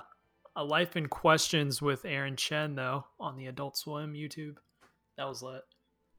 a 0.56 0.64
Life 0.64 0.96
in 0.98 1.08
Questions 1.08 1.82
with 1.82 2.06
Aaron 2.06 2.36
Chen 2.36 2.76
though 2.76 3.06
on 3.20 3.38
the 3.38 3.48
Adult 3.48 3.78
Swim 3.78 4.14
YouTube. 4.14 4.56
That 5.18 5.28
was 5.28 5.42
lit. 5.42 5.62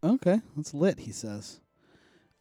Okay, 0.03 0.41
that's 0.57 0.73
lit. 0.75 1.01
He 1.01 1.13
says. 1.13 1.61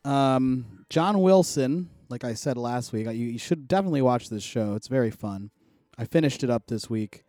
Um, 0.05 0.85
John 0.89 1.19
Wilson, 1.21 1.89
like 2.07 2.23
I 2.23 2.33
said 2.33 2.57
last 2.57 2.93
week, 2.93 3.05
you, 3.07 3.11
you 3.11 3.37
should 3.37 3.67
definitely 3.67 4.01
watch 4.01 4.29
this 4.29 4.43
show. 4.43 4.75
It's 4.75 4.87
very 4.87 5.11
fun. 5.11 5.51
I 5.97 6.05
finished 6.05 6.43
it 6.43 6.49
up 6.49 6.67
this 6.67 6.89
week. 6.89 7.25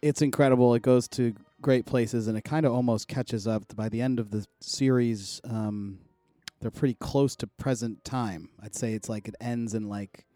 It's 0.00 0.22
incredible. 0.22 0.72
It 0.74 0.82
goes 0.82 1.08
to 1.08 1.34
great 1.62 1.86
places, 1.86 2.28
and 2.28 2.36
it 2.36 2.42
kind 2.42 2.66
of 2.66 2.72
almost 2.72 3.08
catches 3.08 3.46
up. 3.46 3.74
By 3.76 3.88
the 3.88 4.00
end 4.00 4.18
of 4.18 4.30
the 4.30 4.46
series, 4.60 5.40
um, 5.44 5.98
they're 6.60 6.70
pretty 6.70 6.94
close 6.94 7.36
to 7.36 7.46
present 7.46 8.04
time. 8.04 8.50
I'd 8.62 8.74
say 8.74 8.94
it's 8.94 9.08
like 9.08 9.28
it 9.28 9.34
ends 9.40 9.74
in 9.74 9.88
like, 9.88 10.26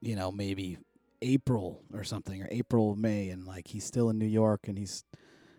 you 0.00 0.16
know, 0.16 0.30
maybe 0.32 0.78
April 1.22 1.82
or 1.92 2.04
something, 2.04 2.42
or 2.42 2.48
April 2.50 2.96
May, 2.96 3.30
and 3.30 3.46
like 3.46 3.68
he's 3.68 3.84
still 3.84 4.10
in 4.10 4.18
New 4.18 4.26
York, 4.26 4.68
and 4.68 4.78
he's 4.78 5.04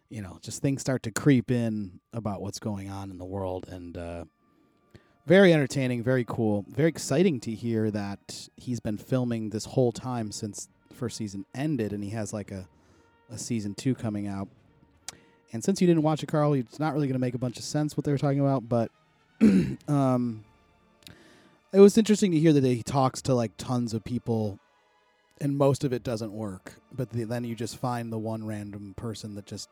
you 0.09 0.21
know, 0.21 0.39
just 0.41 0.61
things 0.61 0.81
start 0.81 1.03
to 1.03 1.11
creep 1.11 1.51
in 1.51 1.99
about 2.13 2.41
what's 2.41 2.59
going 2.59 2.89
on 2.89 3.11
in 3.11 3.17
the 3.17 3.25
world, 3.25 3.67
and 3.67 3.97
uh, 3.97 4.25
very 5.25 5.53
entertaining, 5.53 6.01
very 6.01 6.23
cool, 6.25 6.65
very 6.69 6.89
exciting 6.89 7.39
to 7.41 7.51
hear 7.51 7.91
that 7.91 8.47
he's 8.55 8.79
been 8.79 8.97
filming 8.97 9.49
this 9.49 9.65
whole 9.65 9.91
time 9.91 10.31
since 10.31 10.69
first 10.93 11.17
season 11.17 11.45
ended, 11.53 11.91
and 11.91 12.03
he 12.03 12.11
has 12.11 12.31
like 12.31 12.51
a 12.51 12.67
a 13.29 13.37
season 13.37 13.75
two 13.75 13.95
coming 13.95 14.27
out. 14.27 14.47
And 15.53 15.63
since 15.63 15.79
you 15.81 15.87
didn't 15.87 16.03
watch 16.03 16.23
it, 16.23 16.27
Carl, 16.27 16.53
it's 16.53 16.79
not 16.79 16.93
really 16.93 17.07
going 17.07 17.13
to 17.13 17.19
make 17.19 17.33
a 17.33 17.39
bunch 17.39 17.57
of 17.57 17.63
sense 17.63 17.95
what 17.95 18.03
they 18.03 18.11
were 18.11 18.17
talking 18.17 18.41
about, 18.41 18.67
but 18.67 18.91
um, 19.87 20.43
it 21.71 21.79
was 21.79 21.97
interesting 21.97 22.31
to 22.31 22.39
hear 22.39 22.53
that 22.53 22.63
he 22.63 22.83
talks 22.83 23.21
to 23.23 23.33
like 23.33 23.51
tons 23.57 23.93
of 23.93 24.03
people 24.03 24.59
and 25.39 25.57
most 25.57 25.83
of 25.83 25.93
it 25.93 26.03
doesn't 26.03 26.31
work. 26.31 26.73
But 26.91 27.11
the, 27.11 27.23
then 27.23 27.43
you 27.43 27.55
just 27.55 27.77
find 27.77 28.11
the 28.11 28.17
one 28.17 28.45
random 28.45 28.93
person 28.97 29.35
that 29.35 29.45
just 29.45 29.69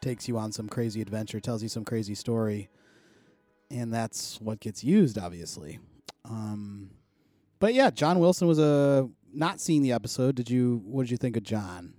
takes 0.00 0.28
you 0.28 0.36
on 0.38 0.52
some 0.52 0.68
crazy 0.68 1.00
adventure, 1.00 1.40
tells 1.40 1.62
you 1.62 1.68
some 1.68 1.84
crazy 1.84 2.14
story, 2.14 2.68
and 3.70 3.92
that's 3.92 4.40
what 4.40 4.60
gets 4.60 4.84
used, 4.84 5.18
obviously. 5.18 5.78
Um, 6.24 6.90
but 7.58 7.74
yeah, 7.74 7.90
John 7.90 8.18
Wilson 8.18 8.48
was 8.48 8.58
a 8.58 9.08
not 9.32 9.60
seeing 9.60 9.82
the 9.82 9.92
episode. 9.92 10.34
Did 10.34 10.50
you? 10.50 10.82
What 10.84 11.04
did 11.04 11.10
you 11.10 11.16
think 11.16 11.36
of 11.36 11.42
John? 11.42 11.94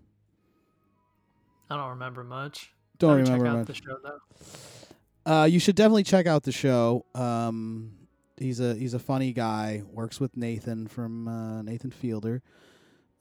I 1.70 1.78
don't 1.78 1.90
remember 1.90 2.24
much. 2.24 2.72
Don't 2.98 3.18
remember 3.18 3.46
check 3.46 3.54
out 3.54 3.58
much. 3.60 3.68
the 3.68 3.74
show 3.74 3.98
though. 4.04 5.32
Uh, 5.32 5.46
you 5.46 5.60
should 5.60 5.76
definitely 5.76 6.04
check 6.04 6.28
out 6.28 6.44
the 6.44 6.52
show. 6.52 7.06
Um, 7.16 7.92
he's 8.38 8.60
a 8.60 8.76
he's 8.76 8.94
a 8.94 9.00
funny 9.00 9.34
guy. 9.34 9.82
Works 9.92 10.20
with 10.20 10.38
Nathan 10.38 10.88
from 10.88 11.28
uh, 11.28 11.62
Nathan 11.64 11.92
Fielder. 11.92 12.44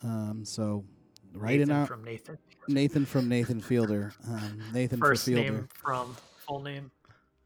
Um, 0.02 0.42
so 0.44 0.84
right 1.32 1.60
in 1.60 1.70
our 1.70 1.86
from 1.86 2.04
Nathan. 2.04 2.38
Nathan 2.68 3.06
from 3.06 3.28
Nathan 3.28 3.60
Fielder. 3.62 4.12
Um, 4.28 4.62
Nathan 4.72 5.00
First 5.00 5.24
Fielder. 5.26 5.42
name 5.42 5.68
from 5.72 6.14
full 6.46 6.60
name. 6.60 6.90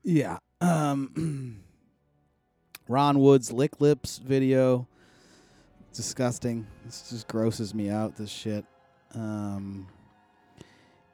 Yeah. 0.02 0.38
Um, 0.60 1.60
Ron 2.88 3.20
Wood's 3.20 3.52
lick 3.52 3.80
lips 3.80 4.18
video. 4.18 4.88
Disgusting. 5.94 6.66
This 6.84 7.10
just 7.10 7.28
grosses 7.28 7.74
me 7.74 7.88
out. 7.90 8.16
This 8.16 8.30
shit. 8.30 8.64
Um, 9.14 9.88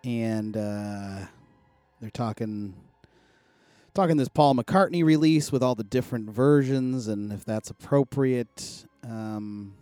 and 0.04 0.56
uh, 0.56 1.26
they're 2.00 2.10
talking 2.10 2.74
talking 3.94 4.16
this 4.16 4.28
Paul 4.28 4.54
McCartney 4.54 5.04
release 5.04 5.52
with 5.52 5.62
all 5.62 5.74
the 5.74 5.84
different 5.84 6.28
versions 6.28 7.08
and 7.08 7.32
if 7.32 7.44
that's 7.44 7.70
appropriate. 7.70 8.86
Um, 9.04 9.74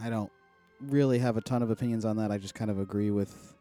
I 0.00 0.10
don't 0.10 0.30
really 0.80 1.18
have 1.18 1.36
a 1.36 1.40
ton 1.40 1.62
of 1.62 1.70
opinions 1.70 2.04
on 2.04 2.16
that. 2.18 2.30
I 2.30 2.38
just 2.38 2.54
kind 2.54 2.70
of 2.70 2.78
agree 2.78 3.10
with 3.10 3.54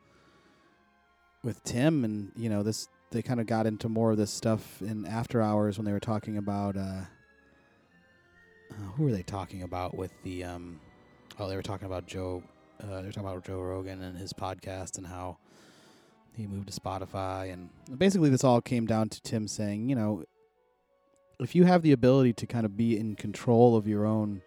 with 1.43 1.63
Tim 1.63 2.03
and 2.03 2.31
you 2.35 2.49
know 2.49 2.63
this 2.63 2.87
they 3.11 3.21
kind 3.21 3.39
of 3.39 3.45
got 3.45 3.65
into 3.65 3.89
more 3.89 4.11
of 4.11 4.17
this 4.17 4.31
stuff 4.31 4.81
in 4.81 5.05
after 5.05 5.41
hours 5.41 5.77
when 5.77 5.85
they 5.85 5.91
were 5.91 5.99
talking 5.99 6.37
about 6.37 6.75
uh, 6.75 7.01
uh 8.71 8.75
who 8.95 9.03
were 9.03 9.11
they 9.11 9.23
talking 9.23 9.61
about 9.61 9.95
with 9.95 10.11
the 10.23 10.43
um 10.43 10.79
oh 11.39 11.47
they 11.47 11.55
were 11.55 11.61
talking 11.61 11.85
about 11.85 12.07
Joe 12.07 12.43
uh, 12.81 13.01
they're 13.01 13.11
talking 13.11 13.29
about 13.29 13.45
Joe 13.45 13.61
Rogan 13.61 14.01
and 14.01 14.17
his 14.17 14.33
podcast 14.33 14.97
and 14.97 15.07
how 15.07 15.37
he 16.35 16.47
moved 16.47 16.71
to 16.71 16.79
Spotify. 16.79 17.51
And 17.51 17.69
basically 17.97 18.29
this 18.29 18.43
all 18.43 18.61
came 18.61 18.85
down 18.85 19.09
to 19.09 19.21
Tim 19.21 19.47
saying 19.47 19.89
you 19.89 19.95
know 19.95 20.23
if 21.39 21.55
you 21.55 21.65
have 21.65 21.81
the 21.81 21.91
ability 21.91 22.33
to 22.33 22.45
kind 22.45 22.65
of 22.65 22.77
be 22.77 22.97
in 22.97 23.15
control 23.15 23.75
of 23.75 23.87
your 23.87 24.05
own 24.05 24.41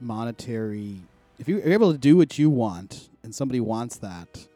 monetary 0.00 1.00
if 1.38 1.48
you're 1.48 1.62
able 1.62 1.92
to 1.92 1.98
do 1.98 2.16
what 2.16 2.38
you 2.38 2.50
want 2.50 3.10
and 3.22 3.34
somebody 3.34 3.60
wants 3.60 3.98
that 3.98 4.46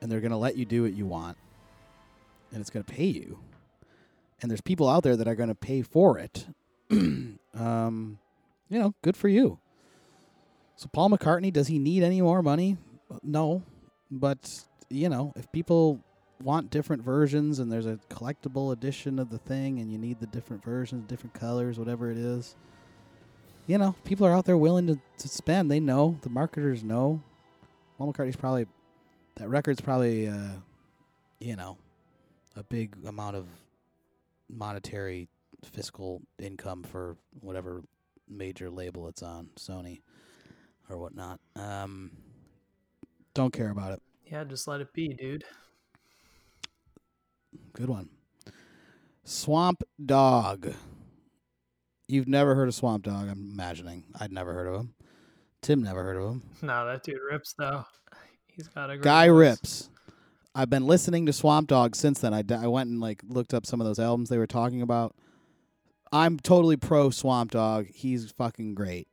and 0.00 0.10
they're 0.10 0.20
going 0.20 0.30
to 0.30 0.36
let 0.36 0.56
you 0.56 0.64
do 0.64 0.82
what 0.82 0.94
you 0.94 1.06
want 1.06 1.36
and 2.52 2.60
it's 2.60 2.70
going 2.70 2.84
to 2.84 2.92
pay 2.92 3.04
you. 3.04 3.38
And 4.40 4.50
there's 4.50 4.60
people 4.60 4.88
out 4.88 5.02
there 5.02 5.16
that 5.16 5.28
are 5.28 5.34
going 5.34 5.48
to 5.48 5.54
pay 5.54 5.82
for 5.82 6.18
it. 6.18 6.46
Um 7.54 8.18
you 8.68 8.78
know 8.78 8.94
good 9.02 9.16
for 9.16 9.28
you 9.28 9.58
so 10.78 10.88
paul 10.92 11.10
mccartney 11.10 11.52
does 11.52 11.66
he 11.66 11.78
need 11.78 12.02
any 12.02 12.22
more 12.22 12.42
money? 12.42 12.78
No 13.22 13.62
but 14.10 14.64
you 14.88 15.10
know 15.10 15.34
if 15.36 15.50
people 15.52 16.00
want 16.42 16.70
different 16.70 17.02
versions 17.02 17.58
and 17.58 17.70
there's 17.70 17.86
a 17.86 17.98
collectible 18.08 18.72
edition 18.72 19.18
of 19.18 19.28
the 19.28 19.38
thing 19.38 19.80
and 19.80 19.92
you 19.92 19.98
need 19.98 20.20
the 20.20 20.26
different 20.26 20.64
versions 20.64 21.04
different 21.06 21.34
colors 21.34 21.78
whatever 21.78 22.10
it 22.10 22.16
is 22.16 22.54
you 23.68 23.76
know 23.76 23.94
people 24.02 24.26
are 24.26 24.34
out 24.34 24.46
there 24.46 24.56
willing 24.56 24.86
to, 24.88 24.98
to 25.18 25.28
spend. 25.28 25.70
They 25.70 25.78
know. 25.78 26.18
The 26.22 26.30
marketers 26.30 26.82
know. 26.82 27.22
Paul 27.96 28.12
mccartney's 28.12 28.34
probably 28.34 28.66
that 29.36 29.48
record's 29.48 29.80
probably 29.80 30.26
uh 30.26 30.56
you 31.38 31.54
know 31.54 31.76
a 32.56 32.64
big 32.64 32.96
amount 33.06 33.36
of 33.36 33.46
monetary 34.48 35.28
fiscal 35.62 36.22
income 36.38 36.82
for 36.82 37.16
whatever 37.40 37.82
major 38.28 38.70
label 38.70 39.06
it's 39.06 39.22
on, 39.22 39.50
Sony 39.56 40.00
or 40.88 40.98
whatnot. 40.98 41.40
Um, 41.56 42.10
don't 43.34 43.52
care 43.52 43.70
about 43.70 43.92
it. 43.92 44.02
Yeah, 44.30 44.44
just 44.44 44.68
let 44.68 44.80
it 44.80 44.92
be, 44.92 45.08
dude. 45.14 45.44
Good 47.72 47.88
one. 47.88 48.08
Swamp 49.24 49.82
Dogg. 50.04 50.68
You've 52.08 52.28
never 52.28 52.54
heard 52.54 52.68
of 52.68 52.74
Swamp 52.74 53.04
Dogg, 53.04 53.28
I'm 53.28 53.50
imagining. 53.52 54.04
I'd 54.18 54.32
never 54.32 54.52
heard 54.52 54.66
of 54.66 54.80
him. 54.80 54.94
Tim 55.60 55.82
never 55.82 56.02
heard 56.02 56.16
of 56.16 56.30
him. 56.30 56.42
No, 56.62 56.86
that 56.86 57.02
dude 57.02 57.18
rips 57.30 57.54
though. 57.58 57.84
He's 58.46 58.68
got 58.68 58.90
a 58.90 58.94
great 58.94 59.02
Guy 59.04 59.28
voice. 59.28 59.36
rips. 59.38 59.90
I've 60.54 60.70
been 60.70 60.86
listening 60.86 61.26
to 61.26 61.32
Swamp 61.32 61.68
Dogg 61.68 61.94
since 61.94 62.20
then. 62.20 62.32
I, 62.34 62.42
d- 62.42 62.54
I 62.54 62.66
went 62.66 62.90
and 62.90 63.00
like 63.00 63.20
looked 63.28 63.54
up 63.54 63.66
some 63.66 63.80
of 63.80 63.86
those 63.86 63.98
albums 63.98 64.28
they 64.28 64.38
were 64.38 64.46
talking 64.46 64.82
about. 64.82 65.14
I'm 66.10 66.38
totally 66.38 66.76
pro 66.76 67.10
Swamp 67.10 67.50
Dogg. 67.52 67.86
He's 67.94 68.30
fucking 68.32 68.74
great. 68.74 69.06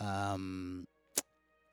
Um, 0.00 0.86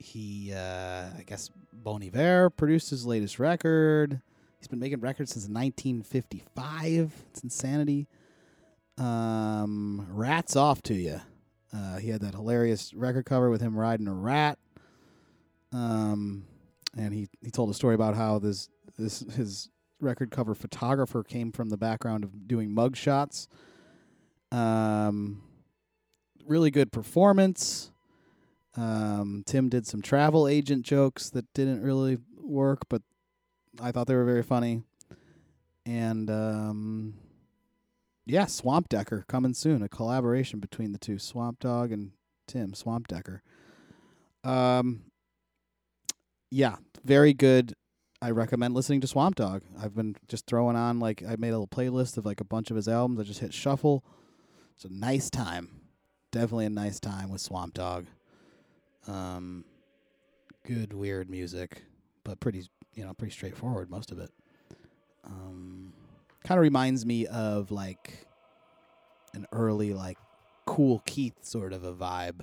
he, 0.02 0.52
uh, 0.52 1.10
I 1.18 1.24
guess 1.26 1.50
Bon 1.72 2.02
Iver 2.02 2.50
produced 2.50 2.90
his 2.90 3.06
latest 3.06 3.38
record. 3.38 4.20
He's 4.58 4.68
been 4.68 4.78
making 4.78 5.00
records 5.00 5.32
since 5.32 5.48
1955. 5.48 7.12
It's 7.30 7.42
insanity. 7.42 8.08
Um, 8.98 10.06
rats 10.10 10.56
off 10.56 10.82
to 10.82 10.94
you. 10.94 11.20
Uh, 11.74 11.96
he 11.96 12.10
had 12.10 12.20
that 12.20 12.34
hilarious 12.34 12.92
record 12.92 13.24
cover 13.24 13.48
with 13.48 13.60
him 13.60 13.76
riding 13.76 14.06
a 14.06 14.14
rat. 14.14 14.58
Um, 15.72 16.44
and 16.96 17.14
he, 17.14 17.28
he 17.40 17.50
told 17.50 17.70
a 17.70 17.74
story 17.74 17.94
about 17.94 18.14
how 18.14 18.38
this 18.38 18.68
this 18.98 19.20
his 19.34 19.70
record 20.00 20.30
cover 20.30 20.54
photographer 20.54 21.22
came 21.22 21.50
from 21.52 21.70
the 21.70 21.78
background 21.78 22.24
of 22.24 22.46
doing 22.46 22.74
mug 22.74 22.96
shots. 22.96 23.48
Um, 24.50 25.42
really 26.46 26.70
good 26.70 26.92
performance. 26.92 27.91
Um, 28.76 29.42
Tim 29.46 29.68
did 29.68 29.86
some 29.86 30.02
travel 30.02 30.48
agent 30.48 30.84
jokes 30.84 31.30
that 31.30 31.52
didn't 31.52 31.82
really 31.82 32.18
work, 32.38 32.88
but 32.88 33.02
I 33.80 33.92
thought 33.92 34.06
they 34.06 34.14
were 34.14 34.24
very 34.24 34.42
funny. 34.42 34.82
And 35.84 36.30
um, 36.30 37.14
yeah, 38.24 38.46
Swamp 38.46 38.88
Decker 38.88 39.24
coming 39.28 39.54
soon. 39.54 39.82
A 39.82 39.88
collaboration 39.88 40.60
between 40.60 40.92
the 40.92 40.98
two, 40.98 41.18
Swamp 41.18 41.58
Dogg 41.60 41.92
and 41.92 42.12
Tim 42.46 42.74
Swamp 42.74 43.08
Decker. 43.08 43.42
Um, 44.44 45.02
yeah, 46.50 46.76
very 47.04 47.32
good. 47.32 47.74
I 48.20 48.30
recommend 48.30 48.74
listening 48.74 49.00
to 49.00 49.08
Swamp 49.08 49.34
Dogg. 49.34 49.62
I've 49.80 49.96
been 49.96 50.14
just 50.28 50.46
throwing 50.46 50.76
on 50.76 51.00
like 51.00 51.22
I 51.22 51.36
made 51.36 51.48
a 51.48 51.58
little 51.58 51.66
playlist 51.66 52.16
of 52.16 52.24
like 52.24 52.40
a 52.40 52.44
bunch 52.44 52.70
of 52.70 52.76
his 52.76 52.88
albums. 52.88 53.18
I 53.18 53.24
just 53.24 53.40
hit 53.40 53.52
shuffle. 53.52 54.04
It's 54.76 54.84
a 54.84 54.92
nice 54.92 55.28
time. 55.28 55.80
Definitely 56.30 56.66
a 56.66 56.70
nice 56.70 57.00
time 57.00 57.30
with 57.30 57.40
Swamp 57.40 57.74
Dogg. 57.74 58.06
Um, 59.06 59.64
good 60.64 60.92
weird 60.92 61.28
music, 61.28 61.82
but 62.24 62.40
pretty 62.40 62.68
you 62.94 63.04
know 63.04 63.14
pretty 63.14 63.32
straightforward 63.32 63.90
most 63.90 64.10
of 64.10 64.18
it. 64.18 64.30
Um, 65.24 65.92
kind 66.44 66.58
of 66.58 66.62
reminds 66.62 67.06
me 67.06 67.26
of 67.26 67.70
like 67.70 68.26
an 69.34 69.46
early 69.52 69.94
like 69.94 70.18
Kool 70.66 71.02
Keith 71.04 71.44
sort 71.44 71.72
of 71.72 71.84
a 71.84 71.92
vibe. 71.92 72.40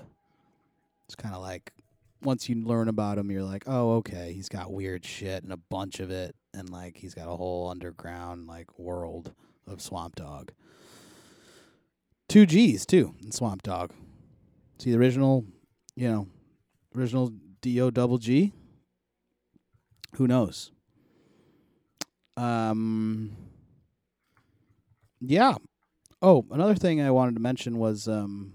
It's 1.06 1.16
kind 1.16 1.36
of 1.36 1.42
like 1.42 1.74
once 2.22 2.50
you 2.50 2.56
learn 2.56 2.90
about 2.90 3.18
him, 3.18 3.32
you're 3.32 3.44
like, 3.44 3.64
oh, 3.68 3.94
okay, 3.98 4.34
he's 4.34 4.50
got 4.50 4.72
weird 4.72 5.06
shit 5.06 5.44
and 5.44 5.54
a 5.54 5.58
bunch 5.58 6.00
of 6.00 6.12
it, 6.12 6.36
and 6.54 6.70
like 6.70 6.98
he's 6.98 7.14
got 7.14 7.28
a 7.28 7.36
whole 7.36 7.70
underground 7.70 8.48
like 8.48 8.78
world 8.78 9.34
of 9.68 9.82
Swamp 9.82 10.16
Dogg. 10.16 10.52
Two 12.28 12.46
G's 12.46 12.86
too 12.86 13.16
in 13.24 13.32
Swamp 13.32 13.64
Dogg. 13.64 13.92
See 14.78 14.92
the 14.92 14.98
original, 14.98 15.46
you 15.96 16.10
know, 16.10 16.28
original 16.96 17.34
D 17.62 17.80
O 17.82 17.90
double 17.90 18.18
G. 18.18 18.54
Who 20.16 20.28
knows? 20.28 20.72
Um. 22.38 23.32
Yeah. 25.22 25.56
Oh, 26.22 26.46
another 26.52 26.76
thing 26.76 27.02
I 27.02 27.12
wanted 27.12 27.36
to 27.36 27.42
mention 27.42 27.78
was 27.78 28.08
um 28.08 28.54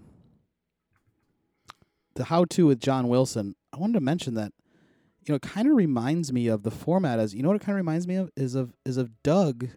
the 2.15 2.25
how 2.25 2.45
to 2.45 2.67
with 2.67 2.81
John 2.81 3.09
Wilson. 3.09 3.55
I 3.73 3.79
wanted 3.79 3.95
to 3.95 4.01
mention 4.01 4.35
that 4.35 4.53
you 5.21 5.33
know 5.33 5.37
it 5.37 5.43
kind 5.43 5.69
of 5.69 5.77
reminds 5.77 6.33
me 6.33 6.49
of 6.49 6.63
the 6.63 6.71
format 6.71 7.19
as 7.19 7.35
you 7.35 7.43
know 7.43 7.49
what 7.49 7.57
it 7.57 7.65
kind 7.65 7.75
of 7.75 7.77
reminds 7.77 8.07
me 8.07 8.17
of 8.17 8.31
is 8.37 8.55
of 8.55 8.75
is 8.85 8.97
of 8.97 9.11
Doug. 9.23 9.65
You 9.65 9.71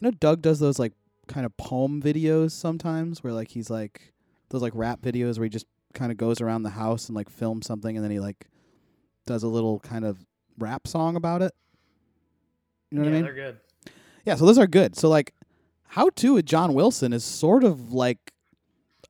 know 0.00 0.10
Doug 0.10 0.42
does 0.42 0.58
those 0.58 0.78
like 0.78 0.92
kind 1.28 1.46
of 1.46 1.56
poem 1.56 2.00
videos 2.02 2.52
sometimes 2.52 3.22
where 3.22 3.32
like 3.32 3.48
he's 3.48 3.70
like 3.70 4.12
those 4.50 4.62
like 4.62 4.72
rap 4.74 5.00
videos 5.00 5.38
where 5.38 5.44
he 5.44 5.50
just 5.50 5.66
kind 5.96 6.12
of 6.12 6.18
goes 6.18 6.40
around 6.40 6.62
the 6.62 6.70
house 6.70 7.08
and 7.08 7.16
like 7.16 7.28
films 7.28 7.66
something 7.66 7.96
and 7.96 8.04
then 8.04 8.12
he 8.12 8.20
like 8.20 8.46
does 9.26 9.42
a 9.42 9.48
little 9.48 9.80
kind 9.80 10.04
of 10.04 10.24
rap 10.58 10.86
song 10.86 11.16
about 11.16 11.42
it. 11.42 11.52
You 12.90 12.98
know 12.98 13.04
yeah, 13.04 13.10
what 13.10 13.12
I 13.12 13.16
mean? 13.16 13.24
they're 13.24 13.34
good. 13.34 13.56
Yeah, 14.24 14.34
so 14.36 14.46
those 14.46 14.58
are 14.58 14.66
good. 14.66 14.94
So 14.94 15.08
like 15.08 15.34
How 15.88 16.10
to 16.10 16.34
with 16.34 16.46
John 16.46 16.74
Wilson 16.74 17.12
is 17.12 17.24
sort 17.24 17.64
of 17.64 17.92
like 17.92 18.32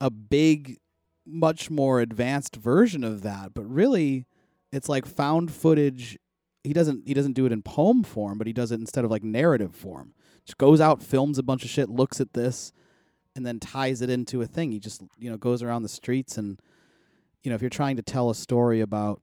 a 0.01 0.11
big 0.11 0.79
much 1.27 1.71
more 1.71 2.01
advanced 2.01 2.57
version 2.57 3.03
of 3.05 3.23
that, 3.23 3.53
but 3.53 3.65
really 3.65 4.27
it's 4.73 4.89
like 4.89 5.07
found 5.07 5.51
footage. 5.51 6.19
He 6.65 6.73
doesn't 6.73 7.07
he 7.07 7.15
doesn't 7.15 7.35
do 7.35 7.47
it 7.47 7.53
in 7.53 7.63
poem 7.63 8.03
form, 8.03 8.39
but 8.39 8.47
he 8.47 8.53
does 8.53 8.73
it 8.73 8.81
instead 8.81 9.05
of 9.05 9.11
like 9.11 9.25
narrative 9.25 9.75
form. 9.75 10.15
Just 10.45 10.59
goes 10.59 10.81
out, 10.81 11.03
films 11.03 11.39
a 11.39 11.43
bunch 11.43 11.65
of 11.65 11.71
shit, 11.71 11.89
looks 11.89 12.21
at 12.21 12.33
this, 12.35 12.73
and 13.35 13.45
then 13.45 13.59
ties 13.59 14.01
it 14.01 14.11
into 14.11 14.41
a 14.43 14.47
thing. 14.47 14.71
He 14.71 14.79
just, 14.79 15.03
you 15.19 15.29
know, 15.29 15.37
goes 15.37 15.63
around 15.63 15.83
the 15.83 15.89
streets 15.89 16.39
and 16.39 16.61
you 17.47 17.51
know, 17.51 17.55
if 17.55 17.63
you're 17.63 17.71
trying 17.71 17.95
to 17.95 18.03
tell 18.03 18.29
a 18.29 18.35
story 18.35 18.81
about 18.81 19.23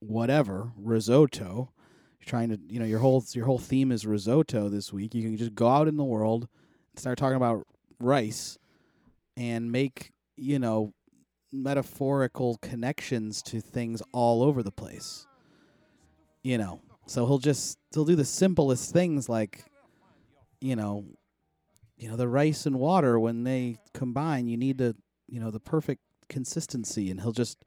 whatever, 0.00 0.72
risotto, 0.76 1.70
you're 2.18 2.26
trying 2.26 2.48
to, 2.48 2.58
you 2.66 2.80
know, 2.80 2.84
your 2.84 2.98
whole 2.98 3.24
your 3.32 3.46
whole 3.46 3.60
theme 3.60 3.92
is 3.92 4.04
risotto 4.04 4.68
this 4.68 4.92
week. 4.92 5.14
You 5.14 5.22
can 5.22 5.36
just 5.36 5.54
go 5.54 5.68
out 5.68 5.86
in 5.86 5.98
the 5.98 6.04
world 6.04 6.48
and 6.90 6.98
start 6.98 7.16
talking 7.16 7.36
about 7.36 7.64
rice 8.00 8.58
and 9.36 9.70
make, 9.70 10.10
you 10.36 10.58
know, 10.58 10.94
metaphorical 11.52 12.58
connections 12.60 13.40
to 13.44 13.60
things 13.60 14.02
all 14.10 14.42
over 14.42 14.64
the 14.64 14.72
place. 14.72 15.28
You 16.42 16.58
know, 16.58 16.80
so 17.06 17.24
he'll 17.24 17.38
just 17.38 17.78
he'll 17.94 18.04
do 18.04 18.16
the 18.16 18.24
simplest 18.24 18.92
things 18.92 19.28
like, 19.28 19.62
you 20.60 20.74
know, 20.74 21.04
you 21.96 22.08
know 22.08 22.16
the 22.16 22.26
rice 22.26 22.66
and 22.66 22.80
water 22.80 23.16
when 23.20 23.44
they 23.44 23.78
combine, 23.94 24.48
you 24.48 24.56
need 24.56 24.78
to, 24.78 24.96
you 25.28 25.38
know, 25.38 25.52
the 25.52 25.60
perfect 25.60 26.00
consistency, 26.28 27.10
and 27.10 27.20
he'll 27.20 27.32
just 27.32 27.58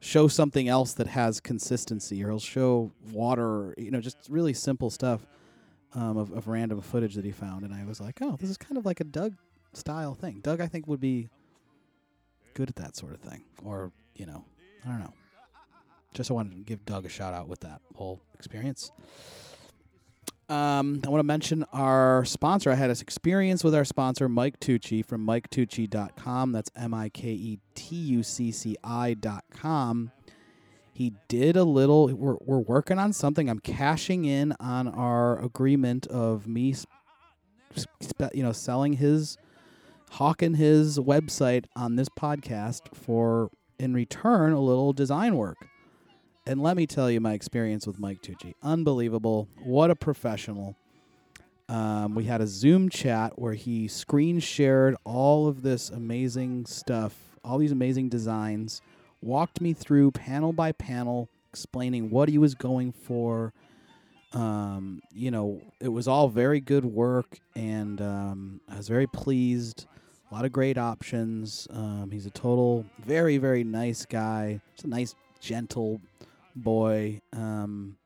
show 0.00 0.28
something 0.28 0.68
else 0.68 0.92
that 0.94 1.06
has 1.08 1.40
consistency, 1.40 2.22
or 2.22 2.28
he'll 2.28 2.38
show 2.38 2.92
water, 3.12 3.74
you 3.78 3.90
know, 3.90 4.00
just 4.00 4.18
really 4.28 4.52
simple 4.52 4.90
stuff 4.90 5.26
um, 5.94 6.16
of, 6.16 6.32
of 6.32 6.48
random 6.48 6.80
footage 6.80 7.14
that 7.14 7.24
he 7.24 7.32
found, 7.32 7.64
and 7.64 7.72
I 7.74 7.84
was 7.84 8.00
like, 8.00 8.18
oh, 8.20 8.36
this 8.38 8.50
is 8.50 8.56
kind 8.56 8.76
of 8.76 8.84
like 8.84 9.00
a 9.00 9.04
Doug 9.04 9.34
style 9.72 10.14
thing. 10.14 10.40
Doug, 10.42 10.60
I 10.60 10.66
think, 10.66 10.86
would 10.86 11.00
be 11.00 11.28
good 12.54 12.68
at 12.68 12.76
that 12.76 12.96
sort 12.96 13.14
of 13.14 13.20
thing, 13.20 13.44
or 13.64 13.92
you 14.14 14.26
know, 14.26 14.44
I 14.84 14.88
don't 14.88 15.00
know. 15.00 15.14
Just 16.14 16.30
I 16.30 16.34
wanted 16.34 16.56
to 16.56 16.62
give 16.62 16.84
Doug 16.86 17.04
a 17.04 17.08
shout 17.08 17.34
out 17.34 17.48
with 17.48 17.60
that 17.60 17.80
whole 17.94 18.20
experience. 18.34 18.90
Um, 20.48 21.00
I 21.04 21.08
want 21.08 21.18
to 21.18 21.26
mention 21.26 21.64
our 21.72 22.24
sponsor. 22.24 22.70
I 22.70 22.76
had 22.76 22.88
this 22.88 23.02
experience 23.02 23.64
with 23.64 23.74
our 23.74 23.84
sponsor, 23.84 24.28
Mike 24.28 24.60
Tucci 24.60 25.04
from 25.04 25.26
MikeTucci.com. 25.26 26.52
That's 26.52 26.70
M 26.76 26.94
I 26.94 27.08
K 27.08 27.28
E 27.30 27.58
T 27.74 27.96
U 27.96 28.22
C 28.22 28.52
C 28.52 28.76
I.com. 28.84 30.12
He 30.92 31.12
did 31.28 31.56
a 31.56 31.64
little, 31.64 32.06
we're, 32.14 32.36
we're 32.40 32.60
working 32.60 32.98
on 32.98 33.12
something. 33.12 33.50
I'm 33.50 33.58
cashing 33.58 34.24
in 34.24 34.54
on 34.60 34.88
our 34.88 35.38
agreement 35.42 36.06
of 36.06 36.46
me, 36.46 36.74
you 38.32 38.42
know, 38.42 38.52
selling 38.52 38.94
his, 38.94 39.36
hawking 40.12 40.54
his 40.54 40.98
website 40.98 41.66
on 41.74 41.96
this 41.96 42.08
podcast 42.08 42.94
for, 42.94 43.50
in 43.78 43.92
return, 43.92 44.52
a 44.52 44.60
little 44.60 44.94
design 44.94 45.36
work. 45.36 45.58
And 46.48 46.62
let 46.62 46.76
me 46.76 46.86
tell 46.86 47.10
you 47.10 47.20
my 47.20 47.32
experience 47.32 47.88
with 47.88 47.98
Mike 47.98 48.22
Tucci. 48.22 48.54
Unbelievable. 48.62 49.48
What 49.64 49.90
a 49.90 49.96
professional. 49.96 50.76
Um, 51.68 52.14
we 52.14 52.22
had 52.22 52.40
a 52.40 52.46
Zoom 52.46 52.88
chat 52.88 53.36
where 53.36 53.54
he 53.54 53.88
screen 53.88 54.38
shared 54.38 54.94
all 55.02 55.48
of 55.48 55.62
this 55.62 55.90
amazing 55.90 56.66
stuff, 56.66 57.36
all 57.42 57.58
these 57.58 57.72
amazing 57.72 58.10
designs, 58.10 58.80
walked 59.20 59.60
me 59.60 59.72
through 59.72 60.12
panel 60.12 60.52
by 60.52 60.70
panel, 60.70 61.28
explaining 61.50 62.10
what 62.10 62.28
he 62.28 62.38
was 62.38 62.54
going 62.54 62.92
for. 62.92 63.52
Um, 64.32 65.02
you 65.12 65.32
know, 65.32 65.60
it 65.80 65.88
was 65.88 66.06
all 66.06 66.28
very 66.28 66.60
good 66.60 66.84
work, 66.84 67.40
and 67.56 68.00
um, 68.00 68.60
I 68.68 68.76
was 68.76 68.86
very 68.86 69.08
pleased. 69.08 69.86
A 70.30 70.34
lot 70.34 70.44
of 70.44 70.52
great 70.52 70.78
options. 70.78 71.66
Um, 71.70 72.10
he's 72.12 72.26
a 72.26 72.30
total, 72.30 72.86
very, 73.04 73.38
very 73.38 73.64
nice 73.64 74.06
guy. 74.06 74.60
Just 74.76 74.84
a 74.84 74.88
nice, 74.88 75.16
gentle 75.40 76.00
boy 76.56 77.20
um, 77.32 77.96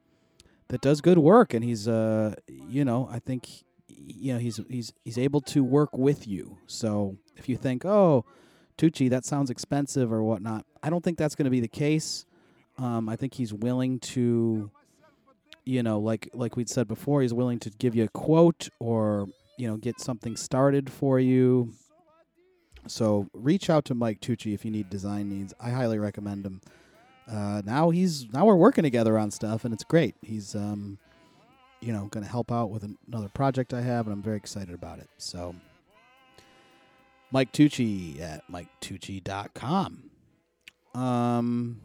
that 0.69 0.81
does 0.81 1.01
good 1.01 1.19
work, 1.19 1.55
and 1.55 1.65
he's 1.65 1.89
uh, 1.89 2.35
you 2.47 2.85
know, 2.85 3.09
I 3.11 3.19
think 3.19 3.49
you 3.89 4.33
know 4.33 4.39
he's 4.39 4.61
he's 4.69 4.93
he's 5.05 5.19
able 5.19 5.41
to 5.43 5.65
work 5.65 5.97
with 5.97 6.27
you. 6.27 6.59
So 6.67 7.17
if 7.37 7.49
you 7.49 7.57
think, 7.57 7.85
oh, 7.85 8.25
Tucci, 8.77 9.09
that 9.11 9.25
sounds 9.25 9.51
expensive 9.51 10.13
or 10.13 10.23
whatnot, 10.23 10.67
I 10.83 10.91
don't 10.91 11.03
think 11.03 11.19
that's 11.19 11.35
going 11.35 11.45
to 11.45 11.51
be 11.51 11.61
the 11.61 11.69
case. 11.69 12.27
Um, 12.79 13.09
I 13.09 13.17
think 13.17 13.35
he's 13.35 13.53
willing 13.53 13.99
to, 14.01 14.71
you 15.65 15.83
know, 15.83 15.99
like 15.99 16.29
like 16.35 16.57
we'd 16.57 16.69
said 16.69 16.89
before, 16.89 17.23
he's 17.23 17.35
willing 17.35 17.59
to 17.61 17.71
give 17.71 17.95
you 17.95 18.05
a 18.05 18.09
quote 18.09 18.69
or 18.79 19.29
you 19.59 19.69
know 19.69 19.77
get 19.77 20.01
something 20.01 20.37
started 20.37 20.91
for 20.91 21.19
you. 21.21 21.73
So 22.87 23.29
reach 23.35 23.69
out 23.69 23.85
to 23.87 23.95
Mike 23.95 24.21
Tucci 24.21 24.55
if 24.55 24.65
you 24.65 24.71
need 24.71 24.89
design 24.89 25.29
needs. 25.29 25.53
I 25.61 25.71
highly 25.71 25.99
recommend 25.99 26.47
him 26.47 26.63
uh, 27.29 27.63
now 27.65 27.91
he's 27.91 28.33
now 28.33 28.45
we're 28.45 28.57
working 28.57 28.83
together 28.83 29.19
on 29.19 29.31
stuff, 29.31 29.65
and 29.65 29.75
it's 29.75 29.85
great. 29.85 30.15
He's 30.23 30.55
um, 30.55 30.99
you 31.81 31.93
know, 31.93 32.07
going 32.07 32.25
to 32.25 32.31
help 32.31 32.53
out 32.53 32.71
with 32.71 32.83
an- 32.83 32.99
another 33.09 33.29
project 33.29 33.73
I 33.73 33.81
have, 33.81 34.07
and 34.07 34.13
I'm 34.13 34.23
very 34.23 34.37
excited 34.37 34.75
about 34.75 34.99
it. 34.99 35.09
So, 35.17 35.55
Mike 37.31 37.53
Tucci 37.53 38.21
at 38.21 38.43
MikeTucci.com. 38.51 40.11
Um, 40.95 41.81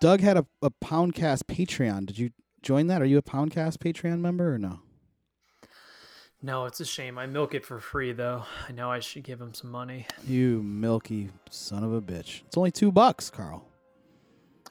Doug 0.00 0.20
had 0.20 0.36
a, 0.36 0.46
a 0.62 0.70
Poundcast 0.70 1.44
Patreon. 1.44 2.06
Did 2.06 2.18
you 2.18 2.30
join 2.62 2.88
that? 2.88 3.00
Are 3.00 3.06
you 3.06 3.18
a 3.18 3.22
Poundcast 3.22 3.78
Patreon 3.78 4.20
member 4.20 4.52
or 4.54 4.58
no? 4.58 4.80
No, 6.42 6.66
it's 6.66 6.80
a 6.80 6.84
shame. 6.84 7.18
I 7.18 7.26
milk 7.26 7.54
it 7.54 7.64
for 7.64 7.80
free 7.80 8.12
though. 8.12 8.44
I 8.68 8.72
know 8.72 8.90
I 8.90 9.00
should 9.00 9.24
give 9.24 9.40
him 9.40 9.54
some 9.54 9.70
money. 9.70 10.06
You 10.26 10.62
milky 10.62 11.30
son 11.50 11.82
of 11.82 11.92
a 11.92 12.02
bitch. 12.02 12.42
It's 12.46 12.56
only 12.56 12.70
two 12.70 12.92
bucks, 12.92 13.30
Carl. 13.30 13.66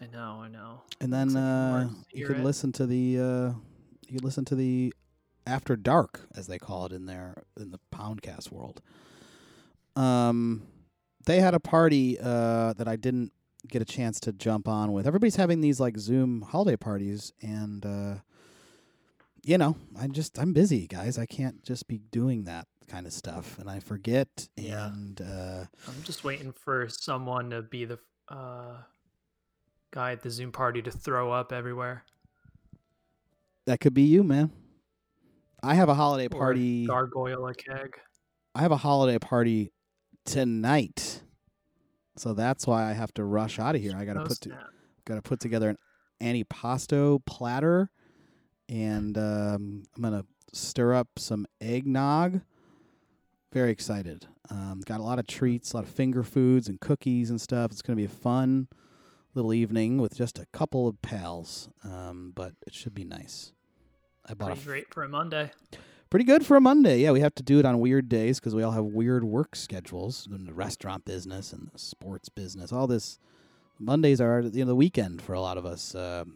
I 0.01 0.07
know, 0.07 0.41
I 0.43 0.49
know. 0.49 0.81
And 1.01 1.11
then 1.11 1.33
like 1.33 1.87
uh, 1.87 1.89
you 2.13 2.27
it. 2.27 2.43
listen 2.43 2.71
to 2.73 2.85
the 2.85 3.19
uh, 3.19 3.53
you 4.07 4.17
can 4.19 4.25
listen 4.25 4.45
to 4.45 4.55
the 4.55 4.93
after 5.47 5.75
dark 5.75 6.21
as 6.35 6.47
they 6.47 6.57
call 6.59 6.85
it 6.85 6.91
in 6.91 7.05
their 7.05 7.43
in 7.59 7.71
the 7.71 7.79
Poundcast 7.93 8.51
world. 8.51 8.81
Um, 9.95 10.67
they 11.25 11.39
had 11.39 11.53
a 11.53 11.59
party 11.59 12.19
uh, 12.19 12.73
that 12.73 12.87
I 12.87 12.95
didn't 12.95 13.31
get 13.67 13.81
a 13.81 13.85
chance 13.85 14.19
to 14.21 14.33
jump 14.33 14.67
on 14.67 14.91
with. 14.91 15.07
Everybody's 15.07 15.37
having 15.37 15.61
these 15.61 15.79
like 15.79 15.97
Zoom 15.97 16.41
holiday 16.41 16.75
parties, 16.75 17.33
and 17.41 17.85
uh, 17.85 18.15
you 19.45 19.57
know, 19.57 19.77
I'm 19.97 20.11
just 20.11 20.37
I'm 20.39 20.51
busy, 20.53 20.87
guys. 20.87 21.17
I 21.17 21.25
can't 21.27 21.63
just 21.63 21.87
be 21.87 21.99
doing 21.99 22.43
that 22.45 22.67
kind 22.87 23.05
of 23.05 23.13
stuff, 23.13 23.57
and 23.59 23.69
I 23.69 23.79
forget. 23.79 24.47
Yeah. 24.57 24.87
And 24.87 25.21
uh, 25.21 25.65
I'm 25.87 26.03
just 26.03 26.23
waiting 26.23 26.51
for 26.51 26.87
someone 26.89 27.51
to 27.51 27.61
be 27.61 27.85
the 27.85 27.99
uh, 28.27 28.77
guy 29.91 30.11
at 30.13 30.21
the 30.23 30.29
Zoom 30.31 30.51
party 30.51 30.81
to 30.81 30.91
throw 30.91 31.31
up 31.31 31.53
everywhere. 31.53 32.03
that 33.65 33.79
could 33.79 33.93
be 33.93 34.03
you, 34.03 34.23
man. 34.23 34.51
I 35.63 35.75
have 35.75 35.89
a 35.89 35.95
holiday 35.95 36.25
or 36.27 36.39
party. 36.39 36.85
Gargoyle 36.85 37.47
a 37.47 37.53
keg. 37.53 37.97
I 38.53 38.61
have 38.61 38.71
a 38.71 38.77
holiday 38.77 39.19
party 39.19 39.71
tonight 40.25 41.21
So 42.17 42.33
that's 42.33 42.65
why 42.65 42.89
I 42.89 42.93
have 42.93 43.13
to 43.15 43.23
rush 43.25 43.59
out 43.59 43.75
of 43.75 43.81
here. 43.81 43.93
I 43.95 44.05
got 44.05 44.13
to 44.13 44.21
Oh, 44.21 44.25
put 44.25 44.41
to, 44.41 44.57
got 45.05 45.15
to 45.15 45.21
put 45.21 45.39
together 45.39 45.69
an 45.69 45.77
antipasto 46.21 47.23
platter, 47.25 47.89
and 48.69 49.17
um, 49.17 49.83
I'm 49.95 50.01
gonna 50.01 50.25
stir 50.53 50.93
up 50.93 51.07
some 51.17 51.45
eggnog. 51.61 52.41
Very 53.53 53.71
excited. 53.71 54.27
Um, 54.49 54.81
got 54.85 54.99
a 54.99 55.03
lot 55.03 55.17
of 55.19 55.27
treats, 55.27 55.71
a 55.73 55.77
lot 55.77 55.83
of 55.85 55.89
finger 55.89 56.23
foods 56.23 56.67
and 56.67 56.79
cookies 56.79 57.29
and 57.29 57.39
stuff. 57.39 57.71
It's 57.71 57.81
gonna 57.81 57.95
be 57.97 58.05
a 58.05 58.09
fun 58.09 58.67
little 59.33 59.53
evening 59.53 59.97
with 59.97 60.15
just 60.15 60.39
a 60.39 60.45
couple 60.53 60.87
of 60.87 61.01
pals, 61.01 61.69
um, 61.83 62.31
but 62.35 62.53
it 62.65 62.73
should 62.73 62.93
be 62.93 63.03
nice. 63.03 63.51
I 64.25 64.33
bought 64.33 64.51
a 64.51 64.55
Pretty 64.55 64.65
great 64.65 64.93
for 64.93 65.03
a 65.03 65.09
Monday. 65.09 65.51
pretty 66.09 66.25
good 66.25 66.45
for 66.45 66.55
a 66.57 66.61
Monday. 66.61 66.99
Yeah, 67.01 67.11
we 67.11 67.19
have 67.19 67.35
to 67.35 67.43
do 67.43 67.59
it 67.59 67.65
on 67.65 67.79
weird 67.79 68.07
days 68.09 68.39
because 68.39 68.55
we 68.55 68.63
all 68.63 68.71
have 68.71 68.85
weird 68.85 69.23
work 69.23 69.55
schedules 69.55 70.27
in 70.33 70.45
the 70.45 70.53
restaurant 70.53 71.05
business 71.05 71.51
and 71.53 71.69
the 71.73 71.79
sports 71.79 72.29
business. 72.29 72.71
All 72.71 72.87
this 72.87 73.19
Mondays 73.79 74.21
are 74.21 74.41
you 74.41 74.61
know 74.63 74.67
the 74.67 74.75
weekend 74.75 75.21
for 75.21 75.33
a 75.33 75.41
lot 75.41 75.57
of 75.57 75.65
us 75.65 75.93
um 75.95 76.35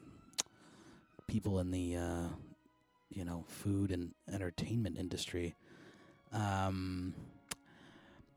people 1.30 1.60
in 1.60 1.72
the 1.72 1.96
uh, 1.96 2.28
you 3.10 3.24
know 3.24 3.46
food 3.48 3.92
and 3.92 4.12
entertainment 4.32 4.98
industry. 4.98 5.56
Um, 6.34 7.14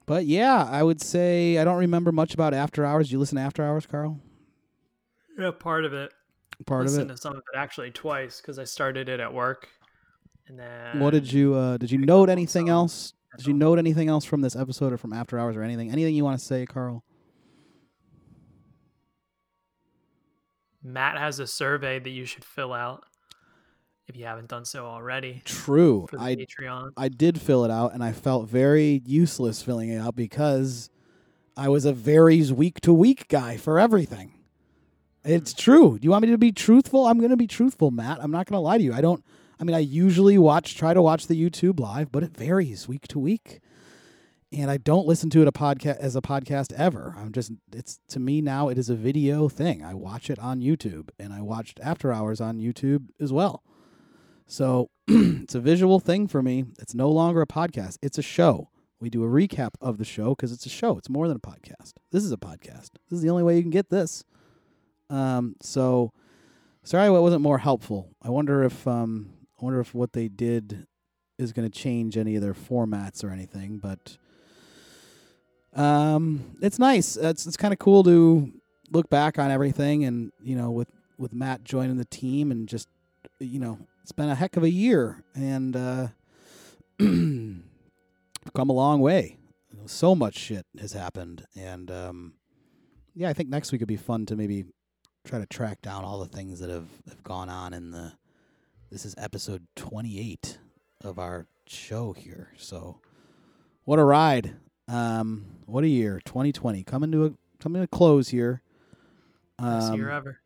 but 0.07 0.26
yeah, 0.26 0.68
I 0.70 0.83
would 0.83 1.00
say 1.00 1.59
I 1.59 1.64
don't 1.64 1.78
remember 1.78 2.12
much 2.12 2.35
about 2.35 2.55
After 2.55 2.85
Hours. 2.85 3.11
You 3.11 3.18
listen 3.18 3.37
to 3.37 3.42
After 3.42 3.64
Hours, 3.64 3.87
Carl? 3.87 4.20
Yeah, 5.38 5.50
part 5.50 5.85
of 5.85 5.92
it. 5.92 6.12
Part 6.66 6.87
of 6.87 6.96
it. 6.96 7.09
to 7.09 7.16
some 7.16 7.33
of 7.33 7.38
it 7.38 7.57
actually 7.57 7.90
twice 7.90 8.40
because 8.40 8.59
I 8.59 8.64
started 8.64 9.09
it 9.09 9.18
at 9.18 9.33
work, 9.33 9.68
and 10.46 10.59
then 10.59 11.00
What 11.00 11.11
did 11.11 11.33
you 11.33 11.55
uh, 11.55 11.76
did 11.78 11.90
you 11.90 11.98
note 11.98 12.28
anything 12.28 12.68
else? 12.68 13.14
Did 13.38 13.46
you 13.46 13.55
note 13.55 13.78
anything 13.78 14.09
else 14.09 14.26
from 14.26 14.42
this 14.42 14.55
episode 14.55 14.92
or 14.92 14.98
from 14.98 15.14
After 15.14 15.38
Hours 15.38 15.57
or 15.57 15.62
anything? 15.62 15.90
Anything 15.90 16.14
you 16.14 16.24
want 16.24 16.38
to 16.38 16.44
say, 16.44 16.66
Carl? 16.66 17.02
Matt 20.83 21.18
has 21.18 21.38
a 21.38 21.47
survey 21.47 21.99
that 21.99 22.11
you 22.11 22.25
should 22.25 22.45
fill 22.45 22.73
out 22.73 23.05
if 24.09 24.16
you 24.16 24.25
haven't 24.25 24.49
done 24.49 24.64
so 24.64 24.87
already 24.87 25.42
True. 25.45 26.07
for 26.11 26.18
I 26.18 26.37
Patreon. 26.37 26.92
I 26.97 27.09
did 27.09 27.40
fill 27.40 27.64
it 27.64 27.71
out 27.71 27.95
and 27.95 28.03
I 28.03 28.12
felt 28.12 28.49
very 28.49 29.03
useless 29.07 29.62
filling 29.62 29.90
it 29.90 29.99
out 29.99 30.16
because 30.16 30.90
I 31.57 31.68
was 31.68 31.85
a 31.85 31.92
varies 31.92 32.53
week 32.53 32.81
to 32.83 32.92
week 32.92 33.29
guy 33.29 33.57
for 33.57 33.79
everything. 33.79 34.33
It's 35.25 35.55
mm. 35.55 35.59
true. 35.59 35.99
Do 35.99 36.05
you 36.05 36.11
want 36.11 36.23
me 36.23 36.31
to 36.31 36.38
be 36.38 36.53
truthful? 36.53 37.07
I'm 37.07 37.18
going 37.18 37.31
to 37.31 37.37
be 37.37 37.47
truthful, 37.47 37.90
Matt. 37.90 38.18
I'm 38.21 38.33
not 38.33 38.47
going 38.47 38.57
to 38.57 38.61
lie 38.61 38.79
to 38.79 38.85
you. 38.85 38.92
I 38.92 39.01
don't 39.01 39.25
I 39.61 39.64
mean 39.64 39.77
I 39.77 39.81
usually 39.81 40.38
watch 40.38 40.77
try 40.77 40.95
to 40.95 41.03
watch 41.03 41.29
the 41.29 41.40
YouTube 41.40 41.79
live, 41.79 42.11
but 42.11 42.23
it 42.23 42.37
varies 42.37 42.88
week 42.88 43.07
to 43.09 43.18
week. 43.18 43.61
And 44.53 44.71
I 44.71 44.77
don't 44.77 45.07
listen 45.07 45.31
to 45.31 45.41
it 45.41 45.49
a 45.49 45.53
podcast 45.53 45.97
as 45.99 46.15
a 46.15 46.21
podcast 46.21 46.73
ever. 46.75 47.15
I'm 47.17 47.33
just 47.33 47.53
it's 47.75 48.01
to 48.09 48.21
me 48.21 48.43
now 48.43 48.69
it 48.69 48.77
is 48.77 48.91
a 48.91 48.95
video 48.95 49.49
thing. 49.49 49.83
I 49.83 49.95
watch 49.95 50.29
it 50.29 50.38
on 50.38 50.61
YouTube 50.61 51.09
and 51.19 51.33
I 51.33 51.41
watched 51.41 51.81
After 51.83 52.12
Hours 52.12 52.41
on 52.41 52.59
YouTube 52.59 53.07
as 53.19 53.33
well. 53.33 53.62
So 54.47 54.91
it's 55.09 55.55
a 55.55 55.61
visual 55.61 56.01
thing 56.01 56.29
for 56.29 56.43
me. 56.43 56.67
It's 56.79 56.95
no 56.95 57.11
longer 57.11 57.41
a 57.41 57.47
podcast. 57.47 57.97
It's 58.03 58.19
a 58.19 58.23
show. 58.23 58.69
We 59.01 59.09
do 59.09 59.25
a 59.25 59.29
recap 59.29 59.71
of 59.81 59.99
the 59.99 60.05
show 60.05 60.35
because 60.35 60.53
it's 60.53 60.67
a 60.67 60.71
show. 60.71 60.99
It's 60.99 61.09
more 61.09 61.27
than 61.29 61.38
a 61.38 61.41
podcast. 61.41 61.95
This 62.11 62.23
is 62.23 62.31
a 62.31 62.37
podcast. 62.37 62.91
This 63.09 63.17
is 63.17 63.23
the 63.23 63.31
only 63.31 63.43
way 63.43 63.57
you 63.57 63.62
can 63.62 63.71
get 63.71 63.88
this. 63.88 64.23
Um, 65.09 65.57
so 65.62 66.12
sorry, 66.85 67.11
what 67.11 67.23
wasn't 67.23 67.43
more 67.43 67.59
helpful. 67.59 68.11
I 68.21 68.29
wonder 68.29 68.62
if 68.62 68.87
um, 68.87 69.31
I 69.61 69.65
wonder 69.65 69.81
if 69.81 69.95
what 69.95 70.12
they 70.12 70.29
did 70.29 70.87
is 71.38 71.53
going 71.53 71.69
to 71.69 71.79
change 71.79 72.17
any 72.17 72.37
of 72.37 72.43
their 72.43 72.55
formats 72.55 73.25
or 73.25 73.31
anything. 73.31 73.79
But 73.79 74.19
um, 75.75 76.57
it's 76.61 76.79
nice. 76.79 77.17
It's 77.17 77.47
it's 77.47 77.57
kind 77.57 77.73
of 77.73 77.79
cool 77.79 78.03
to 78.05 78.53
look 78.91 79.09
back 79.09 79.39
on 79.39 79.51
everything, 79.51 80.05
and 80.05 80.33
you 80.43 80.57
know, 80.57 80.71
with 80.71 80.89
with 81.19 81.33
Matt 81.33 81.65
joining 81.65 81.97
the 81.97 82.05
team 82.05 82.51
and 82.51 82.69
just 82.69 82.89
you 83.39 83.59
know, 83.59 83.79
it's 84.03 84.13
been 84.13 84.29
a 84.29 84.35
heck 84.35 84.57
of 84.57 84.63
a 84.63 84.71
year 84.71 85.25
and 85.35 85.77
uh 85.77 86.09
come 86.99 87.65
a 88.57 88.73
long 88.73 89.01
way. 89.01 89.39
So 89.87 90.15
much 90.15 90.37
shit 90.37 90.67
has 90.79 90.93
happened 90.93 91.47
and 91.57 91.91
um 91.91 92.35
yeah, 93.15 93.29
I 93.29 93.33
think 93.33 93.49
next 93.49 93.73
week 93.73 93.81
would 93.81 93.89
be 93.89 93.97
fun 93.97 94.27
to 94.27 94.37
maybe 94.37 94.65
try 95.25 95.39
to 95.39 95.47
track 95.47 95.83
down 95.83 96.05
all 96.05 96.19
the 96.19 96.27
things 96.27 96.61
that 96.61 96.71
have, 96.71 96.89
have 97.09 97.23
gone 97.23 97.49
on 97.49 97.73
in 97.73 97.91
the 97.91 98.13
this 98.91 99.05
is 99.07 99.15
episode 99.17 99.67
28 99.77 100.59
of 101.03 101.19
our 101.19 101.47
show 101.67 102.13
here. 102.13 102.51
So 102.59 103.01
what 103.85 103.99
a 103.99 104.05
ride. 104.05 104.57
Um 104.92 105.46
what 105.66 105.85
a 105.85 105.88
year 105.88 106.20
2020 106.24 106.83
coming 106.85 107.11
to 107.12 107.24
a 107.26 107.33
coming 107.61 107.81
to 107.81 107.85
a 107.85 107.88
close 107.88 108.28
here. 108.28 108.61
Best 109.59 109.94
year 109.94 110.11
Um, 110.11 110.16
ever. 110.16 110.40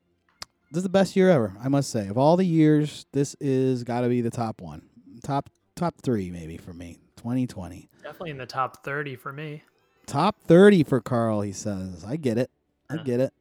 this 0.71 0.79
is 0.79 0.83
the 0.83 0.89
best 0.89 1.17
year 1.17 1.31
ever, 1.31 1.55
I 1.63 1.69
must 1.69 1.91
say. 1.91 2.07
Of 2.09 2.17
all 2.19 2.37
the 2.37 2.45
years, 2.47 3.07
this 3.13 3.35
is 3.41 3.83
got 3.83 4.03
to 4.03 4.09
be 4.09 4.21
the 4.21 4.31
top 4.31 4.61
one, 4.61 4.83
top 5.23 5.51
top 5.75 5.95
three 6.03 6.31
maybe 6.31 6.57
for 6.57 6.73
me. 6.73 7.01
2020, 7.17 7.89
Definitely 8.05 8.31
in 8.31 8.39
the 8.39 8.47
top 8.47 8.85
30 8.85 9.17
for 9.17 9.33
me. 9.33 9.63
top 10.07 10.37
30 10.43 10.85
for 10.85 11.01
Carl. 11.01 11.41
He 11.41 11.51
says, 11.53 12.05
"I 12.05 12.15
get 12.17 12.39
it, 12.39 12.51
I 12.89 12.99
get 12.99 13.19
it." 13.21 13.33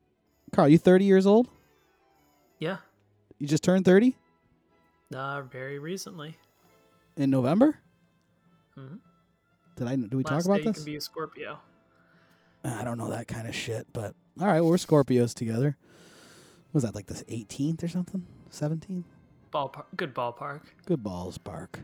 Carl, 0.54 0.70
you 0.70 0.78
30 0.80 1.06
years 1.06 1.28
old? 1.28 1.50
Yeah. 2.58 2.78
You 3.38 3.46
just 3.48 3.64
turned 3.64 3.86
30 3.86 4.16
Uh, 5.14 5.42
very 5.44 5.78
recently. 5.78 6.38
in 7.18 7.30
November. 7.30 7.78
Mhm. 8.78 9.00
Did 9.76 9.88
I? 9.88 9.96
Do 9.96 10.18
we 10.18 10.24
Last 10.24 10.30
talk 10.30 10.46
about 10.46 10.58
day 10.58 10.64
this? 10.64 10.78
can 10.78 10.86
be 10.86 10.96
a 10.96 11.02
Scorpio. 11.02 11.60
I 12.64 12.84
don't 12.84 12.98
know 12.98 13.10
that 13.10 13.28
kind 13.28 13.48
of 13.48 13.56
shit, 13.56 13.88
but 13.94 14.16
all 14.40 14.48
right, 14.48 14.62
we're 14.62 14.76
Scorpios 14.78 15.34
together. 15.34 15.78
Was 16.74 16.84
that 16.84 16.96
like 16.96 17.06
the 17.06 17.14
18th 17.14 17.84
or 17.84 17.88
something? 17.88 18.26
17th? 18.52 19.04
Ballpark. 19.54 19.86
Good 19.96 20.14
ballpark. 20.14 20.62
Good 20.86 21.04
balls, 21.04 21.38
park. 21.38 21.82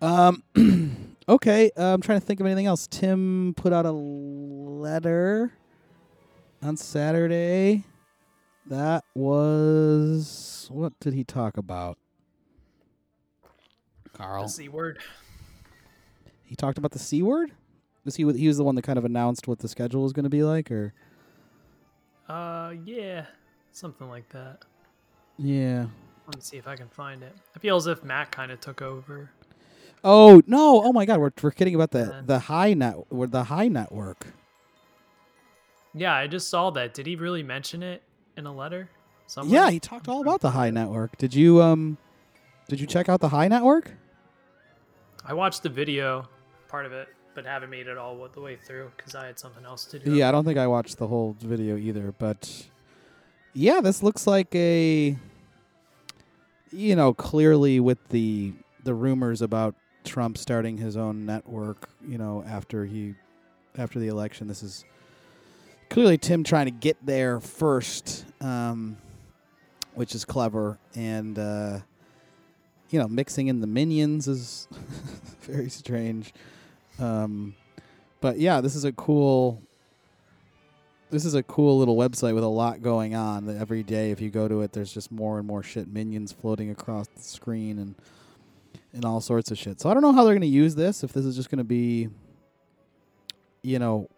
Um, 0.00 0.42
okay. 1.28 1.70
Uh, 1.76 1.94
I'm 1.94 2.00
trying 2.00 2.20
to 2.20 2.26
think 2.26 2.40
of 2.40 2.46
anything 2.46 2.66
else. 2.66 2.86
Tim 2.86 3.54
put 3.56 3.72
out 3.72 3.86
a 3.86 3.92
letter 3.92 5.52
on 6.62 6.76
Saturday. 6.76 7.84
That 8.66 9.04
was 9.14 10.68
what 10.70 10.98
did 11.00 11.14
he 11.14 11.24
talk 11.24 11.56
about? 11.56 11.98
Carl. 14.12 14.44
The 14.44 14.48
C 14.48 14.68
word. 14.68 14.98
He 16.48 16.56
talked 16.56 16.78
about 16.78 16.90
the 16.92 16.98
c 16.98 17.22
word. 17.22 17.52
Was 18.04 18.16
he? 18.16 18.24
He 18.32 18.48
was 18.48 18.56
the 18.56 18.64
one 18.64 18.74
that 18.76 18.82
kind 18.82 18.98
of 18.98 19.04
announced 19.04 19.46
what 19.46 19.58
the 19.58 19.68
schedule 19.68 20.02
was 20.02 20.12
going 20.12 20.24
to 20.24 20.30
be 20.30 20.42
like, 20.42 20.70
or 20.70 20.94
Uh, 22.28 22.72
yeah. 22.84 23.26
Something 23.72 24.08
like 24.08 24.28
that. 24.30 24.64
yeah. 25.36 25.86
Let 26.26 26.36
me 26.36 26.42
see 26.42 26.56
if 26.56 26.66
I 26.68 26.76
can 26.76 26.88
find 26.88 27.22
it. 27.22 27.34
I 27.56 27.58
feel 27.58 27.76
as 27.76 27.86
if 27.86 28.02
Matt 28.04 28.30
kind 28.32 28.50
of 28.52 28.60
took 28.60 28.82
over. 28.82 29.30
Oh 30.04 30.42
no! 30.46 30.82
Oh 30.84 30.92
my 30.92 31.04
God, 31.06 31.20
we're 31.20 31.30
we're 31.42 31.50
kidding 31.50 31.74
about 31.74 31.90
the 31.90 32.04
Then- 32.06 32.26
the 32.26 32.38
high 32.38 32.74
net, 32.74 32.96
the 33.10 33.44
high 33.44 33.68
network. 33.68 34.26
Yeah, 35.94 36.14
I 36.14 36.26
just 36.26 36.48
saw 36.48 36.70
that. 36.70 36.94
Did 36.94 37.06
he 37.06 37.16
really 37.16 37.42
mention 37.42 37.82
it 37.82 38.02
in 38.36 38.46
a 38.46 38.54
letter? 38.54 38.88
Somewhere? 39.26 39.52
Yeah, 39.54 39.70
he 39.70 39.80
talked 39.80 40.06
all 40.08 40.20
about 40.20 40.40
the 40.40 40.50
HEI 40.52 40.70
Network. 40.70 41.16
Did 41.18 41.34
you 41.34 41.60
um 41.62 41.98
did 42.68 42.80
you 42.80 42.86
check 42.86 43.08
out 43.08 43.20
the 43.20 43.28
HEI 43.30 43.48
Network? 43.48 43.90
I 45.24 45.34
watched 45.34 45.62
the 45.62 45.68
video, 45.68 46.28
part 46.68 46.86
of 46.86 46.92
it, 46.92 47.08
but 47.34 47.44
haven't 47.44 47.70
made 47.70 47.86
it 47.86 47.98
all 47.98 48.28
the 48.32 48.40
way 48.40 48.56
through 48.56 48.92
because 48.96 49.14
I 49.14 49.26
had 49.26 49.38
something 49.38 49.64
else 49.64 49.84
to 49.86 49.98
do. 49.98 50.14
Yeah, 50.14 50.28
I 50.28 50.32
don't 50.32 50.44
think 50.44 50.58
I 50.58 50.66
watched 50.66 50.98
the 50.98 51.06
whole 51.06 51.36
video 51.40 51.76
either, 51.76 52.14
but 52.18 52.66
yeah, 53.54 53.80
this 53.80 54.02
looks 54.02 54.26
like 54.26 54.54
a 54.54 55.16
you 56.70 56.96
know, 56.96 57.14
clearly 57.14 57.80
with 57.80 57.98
the 58.08 58.52
the 58.84 58.94
rumors 58.94 59.42
about 59.42 59.74
Trump 60.04 60.38
starting 60.38 60.78
his 60.78 60.96
own 60.96 61.26
network, 61.26 61.88
you 62.06 62.18
know, 62.18 62.44
after 62.46 62.84
he 62.84 63.14
after 63.76 63.98
the 63.98 64.08
election, 64.08 64.48
this 64.48 64.62
is 64.62 64.84
clearly 65.90 66.18
Tim 66.18 66.44
trying 66.44 66.66
to 66.66 66.72
get 66.72 66.96
there 67.04 67.40
first, 67.40 68.24
um, 68.40 68.96
which 69.94 70.14
is 70.14 70.24
clever 70.24 70.78
and 70.94 71.38
uh 71.38 71.78
you 72.90 72.98
know, 72.98 73.06
mixing 73.08 73.48
in 73.48 73.60
the 73.60 73.66
minions 73.66 74.28
is 74.28 74.66
very 75.42 75.68
strange. 75.68 76.32
Um, 76.98 77.54
but 78.20 78.38
yeah, 78.38 78.60
this 78.60 78.74
is 78.74 78.84
a 78.84 78.92
cool. 78.92 79.62
This 81.10 81.24
is 81.24 81.34
a 81.34 81.42
cool 81.42 81.78
little 81.78 81.96
website 81.96 82.34
with 82.34 82.44
a 82.44 82.48
lot 82.48 82.82
going 82.82 83.14
on. 83.14 83.48
Every 83.48 83.82
day, 83.82 84.10
if 84.10 84.20
you 84.20 84.28
go 84.28 84.46
to 84.46 84.60
it, 84.60 84.72
there's 84.72 84.92
just 84.92 85.10
more 85.10 85.38
and 85.38 85.46
more 85.46 85.62
shit, 85.62 85.88
minions 85.88 86.32
floating 86.32 86.70
across 86.70 87.08
the 87.08 87.22
screen, 87.22 87.78
and 87.78 87.94
and 88.92 89.04
all 89.04 89.20
sorts 89.20 89.50
of 89.50 89.58
shit. 89.58 89.80
So 89.80 89.88
I 89.88 89.94
don't 89.94 90.02
know 90.02 90.12
how 90.12 90.24
they're 90.24 90.34
going 90.34 90.40
to 90.42 90.46
use 90.46 90.74
this. 90.74 91.02
If 91.02 91.12
this 91.12 91.24
is 91.24 91.36
just 91.36 91.50
going 91.50 91.58
to 91.58 91.64
be, 91.64 92.08
you 93.62 93.78
know, 93.78 94.08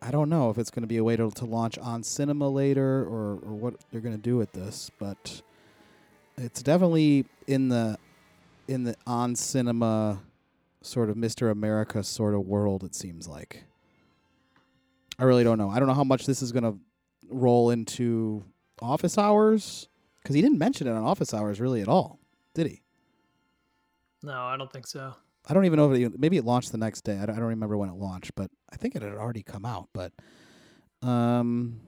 I 0.00 0.10
don't 0.10 0.28
know 0.28 0.50
if 0.50 0.58
it's 0.58 0.70
going 0.70 0.82
to 0.82 0.88
be 0.88 0.98
a 0.98 1.04
way 1.04 1.16
to 1.16 1.30
to 1.30 1.44
launch 1.44 1.78
on 1.78 2.02
cinema 2.02 2.48
later, 2.48 3.02
or 3.02 3.38
or 3.42 3.54
what 3.54 3.74
they're 3.90 4.00
going 4.00 4.16
to 4.16 4.22
do 4.22 4.36
with 4.36 4.52
this. 4.52 4.90
But 4.98 5.42
it's 6.36 6.62
definitely 6.62 7.24
in 7.46 7.70
the 7.70 7.98
in 8.68 8.84
the 8.84 8.94
on 9.06 9.34
cinema 9.34 10.20
sort 10.86 11.10
of 11.10 11.16
Mr. 11.16 11.50
America 11.50 12.02
sort 12.02 12.34
of 12.34 12.46
world. 12.46 12.84
It 12.84 12.94
seems 12.94 13.28
like. 13.28 13.64
I 15.18 15.24
really 15.24 15.44
don't 15.44 15.58
know. 15.58 15.70
I 15.70 15.78
don't 15.78 15.88
know 15.88 15.94
how 15.94 16.04
much 16.04 16.26
this 16.26 16.42
is 16.42 16.52
going 16.52 16.64
to 16.64 16.78
roll 17.28 17.70
into 17.70 18.44
office 18.80 19.16
hours 19.16 19.88
because 20.22 20.34
he 20.34 20.42
didn't 20.42 20.58
mention 20.58 20.86
it 20.86 20.90
on 20.90 21.02
office 21.02 21.32
hours 21.32 21.60
really 21.60 21.80
at 21.80 21.88
all, 21.88 22.18
did 22.54 22.66
he? 22.66 22.82
No, 24.22 24.32
I 24.32 24.56
don't 24.56 24.72
think 24.72 24.86
so. 24.86 25.14
I 25.48 25.54
don't 25.54 25.64
even 25.64 25.76
know 25.76 25.92
if 25.92 26.00
it, 26.00 26.18
maybe 26.18 26.36
it 26.36 26.44
launched 26.44 26.72
the 26.72 26.78
next 26.78 27.02
day. 27.02 27.16
I 27.16 27.26
don't, 27.26 27.36
I 27.36 27.38
don't 27.38 27.48
remember 27.48 27.76
when 27.76 27.88
it 27.88 27.94
launched, 27.94 28.34
but 28.34 28.50
I 28.70 28.76
think 28.76 28.96
it 28.96 29.02
had 29.02 29.12
already 29.12 29.42
come 29.42 29.64
out. 29.64 29.88
But 29.92 30.12
um, 31.02 31.80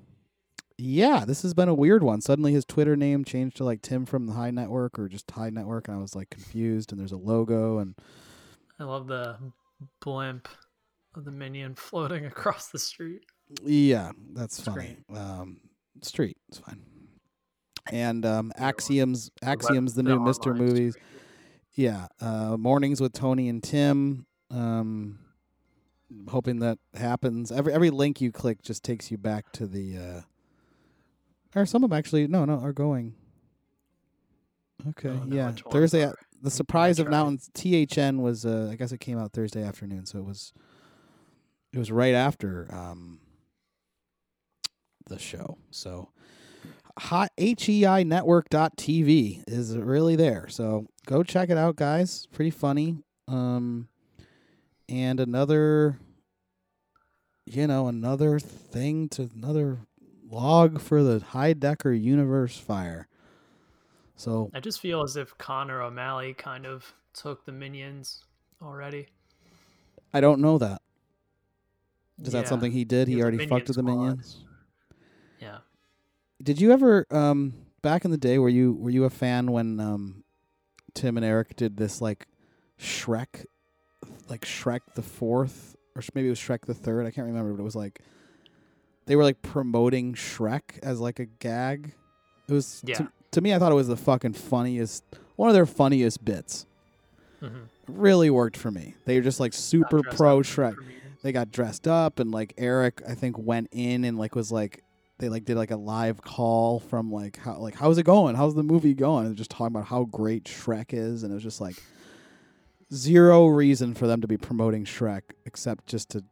yeah, 0.77 1.25
this 1.27 1.43
has 1.43 1.55
been 1.55 1.69
a 1.69 1.75
weird 1.75 2.05
one. 2.05 2.21
Suddenly 2.21 2.53
his 2.53 2.65
Twitter 2.65 2.95
name 2.97 3.25
changed 3.25 3.57
to 3.57 3.65
like 3.65 3.83
Tim 3.83 4.07
from 4.07 4.27
the 4.27 4.35
HEI 4.35 4.53
Network 4.53 4.99
or 4.99 5.09
just 5.09 5.31
HEI 5.31 5.51
Network, 5.51 5.89
and 5.89 5.97
I 5.97 6.01
was 6.01 6.15
like 6.15 6.31
confused. 6.31 6.93
And 6.93 7.01
there's 7.01 7.13
a 7.13 7.17
logo, 7.17 7.79
and 7.79 7.97
I 8.79 8.85
love 8.85 9.07
the 9.07 9.37
blimp 10.01 10.49
of 11.15 11.25
the 11.25 11.31
minion 11.33 11.75
floating 11.77 12.27
across 12.27 12.69
the 12.69 12.79
street. 12.79 13.23
yeah, 13.65 14.13
that's 14.35 14.61
funny. 14.61 14.97
Um, 15.15 15.59
street, 16.03 16.37
it's 16.49 16.59
fine. 16.59 16.83
And 17.91 18.27
um, 18.27 18.53
Axioms, 18.57 19.31
Axioms, 19.43 19.95
the 19.95 20.03
new 20.03 20.21
Mister 20.21 20.53
movies. 20.55 20.97
Yeah, 21.75 22.09
uh, 22.21 22.57
mornings 22.59 23.01
with 23.01 23.13
Tony 23.15 23.49
and 23.49 23.63
Tim. 23.63 24.27
Um, 24.51 25.19
hoping 26.29 26.59
that 26.61 26.79
happens. 26.95 27.51
Every 27.51 27.73
every 27.73 27.91
link 27.91 28.21
you 28.21 28.31
click 28.31 28.61
just 28.63 28.85
takes 28.85 29.11
you 29.11 29.17
back 29.17 29.53
to 29.53 29.67
the. 29.67 29.97
Uh, 29.97 30.21
or 31.59 31.65
some 31.65 31.83
of 31.83 31.89
them 31.91 31.99
actually 31.99 32.27
no 32.27 32.45
no 32.45 32.59
are 32.59 32.75
going. 32.75 33.15
Okay, 34.91 35.09
Oh, 35.09 35.25
no, 35.25 35.35
yeah, 35.35 35.53
Thursday. 35.71 36.05
are? 36.05 36.15
The 36.41 36.51
surprise 36.51 36.99
of 36.99 37.09
mountains. 37.09 37.51
THN 37.55 38.23
was. 38.23 38.47
Uh, 38.47 38.69
I 38.71 38.77
guess 38.77 38.93
it 38.93 39.01
came 39.01 39.19
out 39.19 39.33
Thursday 39.33 39.63
afternoon, 39.63 40.07
so 40.07 40.19
it 40.19 40.25
was. 40.25 40.53
It 41.73 41.79
was 41.79 41.93
right 41.93 42.15
after 42.15 42.67
um, 42.73 43.21
the 45.09 45.19
show. 45.19 45.59
So, 45.71 46.11
hot 46.99 47.31
HEI 47.37 48.05
network.tv 48.05 49.45
is 49.47 49.77
really 49.77 50.17
there. 50.17 50.49
So 50.49 50.87
go 51.07 51.23
check 51.23 51.51
it 51.51 51.59
out, 51.59 51.77
guys. 51.77 52.27
Pretty 52.33 52.51
funny. 52.51 52.99
Um, 53.27 53.89
and 54.89 55.21
another, 55.21 55.99
you 57.47 57.67
know, 57.67 57.89
another 57.89 58.39
thing 58.39 59.09
to 59.11 59.31
another 59.35 59.79
log 60.31 60.81
for 60.81 61.03
the 61.03 61.21
Heidecker 61.21 62.01
Universe 62.01 62.57
fire. 62.59 63.08
So 64.19 64.51
I 64.53 64.59
just 64.59 64.81
feel 64.81 65.03
as 65.03 65.17
if 65.17 65.37
Connor 65.39 65.81
O'Malley 65.81 66.35
kind 66.35 66.67
of 66.67 66.93
took 67.15 67.47
the 67.47 67.53
minions 67.53 68.25
already. 68.61 69.07
I 70.13 70.21
don't 70.21 70.41
know 70.41 70.59
that. 70.59 70.83
Is 72.21 72.35
Yeah, 72.35 72.41
that 72.41 72.49
something 72.49 72.73
he 72.73 72.85
did? 72.85 73.07
He, 73.07 73.21
a 73.21 73.23
already 73.23 73.47
fucked 73.47 73.69
with 73.69 73.77
the 73.77 73.83
minions. 73.85 74.45
Yeah. 75.41 75.59
Did 76.43 76.61
you 76.61 76.73
ever 76.73 77.07
um 77.13 77.55
back 77.81 78.05
in 78.05 78.11
the 78.11 78.19
day 78.19 78.39
were 78.39 78.49
you 78.49 78.73
were 78.75 78.91
you 78.91 79.05
a 79.05 79.11
fan 79.11 79.53
when 79.53 79.79
um 79.79 80.25
Tim 80.95 81.17
and 81.17 81.25
Eric 81.25 81.55
did 81.55 81.77
this 81.77 82.01
like 82.01 82.27
Shrek 82.77 83.45
like 84.29 84.45
Shrek 84.45 84.81
the 84.97 85.03
4th 85.03 85.77
or 85.95 86.03
maybe 86.15 86.27
it 86.27 86.31
was 86.31 86.41
Shrek 86.41 86.67
the 86.67 86.75
3rd, 86.75 87.07
I 87.07 87.11
can't 87.13 87.27
remember, 87.27 87.53
but 87.53 87.61
it 87.61 87.65
was 87.65 87.77
like 87.77 88.01
they 89.07 89.15
were 89.15 89.23
like 89.23 89.43
promoting 89.43 90.15
Shrek 90.15 90.79
as 90.83 90.99
like 90.99 91.21
a 91.21 91.27
gag. 91.27 91.95
It 92.49 92.53
was 92.53 92.83
Yeah. 92.85 92.97
to, 92.97 93.13
to 93.33 93.41
me 93.41 93.55
I 93.55 93.59
thought 93.59 93.73
it 93.73 93.77
was 93.77 93.89
the 93.89 93.97
fucking 93.97 94.35
funniest 94.35 95.05
one 95.37 95.49
of 95.49 95.55
their 95.55 95.67
funniest 95.67 96.25
bits. 96.25 96.67
Mm-hmm. 97.41 97.61
Really 97.87 98.29
worked 98.29 98.57
for 98.57 98.71
me. 98.71 98.95
They 99.05 99.17
were 99.17 99.23
just 99.23 99.41
like 99.41 99.53
super 99.53 100.03
pro 100.03 100.41
Shrek 100.41 100.75
they 101.23 101.33
got 101.33 101.51
dressed 101.51 101.89
up 101.89 102.19
and 102.21 102.31
like 102.31 102.55
Eric 102.57 103.03
I 103.09 103.15
think 103.15 103.39
went 103.39 103.69
in 103.73 104.05
and 104.05 104.19
like 104.19 104.35
was 104.35 104.53
like 104.53 104.83
they 105.19 105.29
like 105.29 105.45
did 105.45 105.57
like 105.57 105.71
a 105.71 105.77
live 105.77 106.23
call 106.23 106.79
from 106.79 107.11
like 107.11 107.39
how 107.39 107.59
like 107.59 107.75
how's 107.75 107.99
it 107.99 108.05
going? 108.05 108.37
How's 108.37 108.55
the 108.55 108.63
movie 108.63 108.95
going? 108.95 109.27
And 109.27 109.37
just 109.37 109.51
talking 109.51 109.67
about 109.67 109.87
how 109.87 110.05
great 110.05 110.45
Shrek 110.45 110.93
is 110.93 111.23
and 111.23 111.33
it 111.33 111.35
was 111.35 111.43
just 111.43 111.61
like 111.61 111.77
zero 112.93 113.47
reason 113.47 113.95
for 113.95 114.07
them 114.07 114.21
to 114.21 114.29
be 114.29 114.37
promoting 114.37 114.85
Shrek 114.85 115.23
except 115.45 115.87
just 115.87 116.11
to 116.11 116.25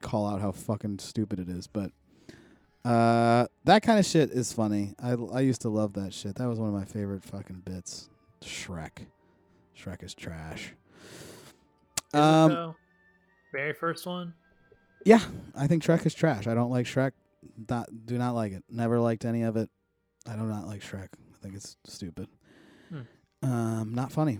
call 0.00 0.28
out 0.28 0.40
how 0.40 0.52
fucking 0.52 1.00
stupid 1.00 1.40
it 1.40 1.48
is. 1.48 1.66
But 1.66 1.90
uh 2.88 3.46
that 3.64 3.82
kind 3.82 3.98
of 3.98 4.06
shit 4.06 4.30
is 4.30 4.52
funny. 4.52 4.94
I 5.02 5.12
I 5.12 5.40
used 5.40 5.60
to 5.62 5.68
love 5.68 5.92
that 5.94 6.14
shit. 6.14 6.36
That 6.36 6.46
was 6.48 6.58
one 6.58 6.68
of 6.68 6.74
my 6.74 6.84
favorite 6.84 7.22
fucking 7.24 7.62
bits. 7.64 8.08
Shrek. 8.42 9.06
Shrek 9.78 10.02
is 10.02 10.14
trash. 10.14 10.72
Um 12.14 12.74
very 13.52 13.72
first 13.74 14.06
one. 14.06 14.34
Yeah, 15.04 15.20
I 15.54 15.66
think 15.66 15.82
Shrek 15.82 16.04
is 16.06 16.14
trash. 16.14 16.46
I 16.46 16.54
don't 16.54 16.70
like 16.70 16.86
Shrek. 16.86 17.12
Not 17.68 17.88
do 18.06 18.16
not 18.16 18.34
like 18.34 18.52
it. 18.52 18.64
Never 18.70 18.98
liked 18.98 19.24
any 19.24 19.42
of 19.42 19.56
it. 19.56 19.68
I 20.26 20.34
do 20.34 20.42
not 20.42 20.66
like 20.66 20.80
Shrek. 20.80 21.08
I 21.12 21.42
think 21.42 21.54
it's 21.54 21.76
stupid. 21.84 22.28
Hmm. 22.88 23.00
Um, 23.42 23.94
not 23.94 24.12
funny. 24.12 24.38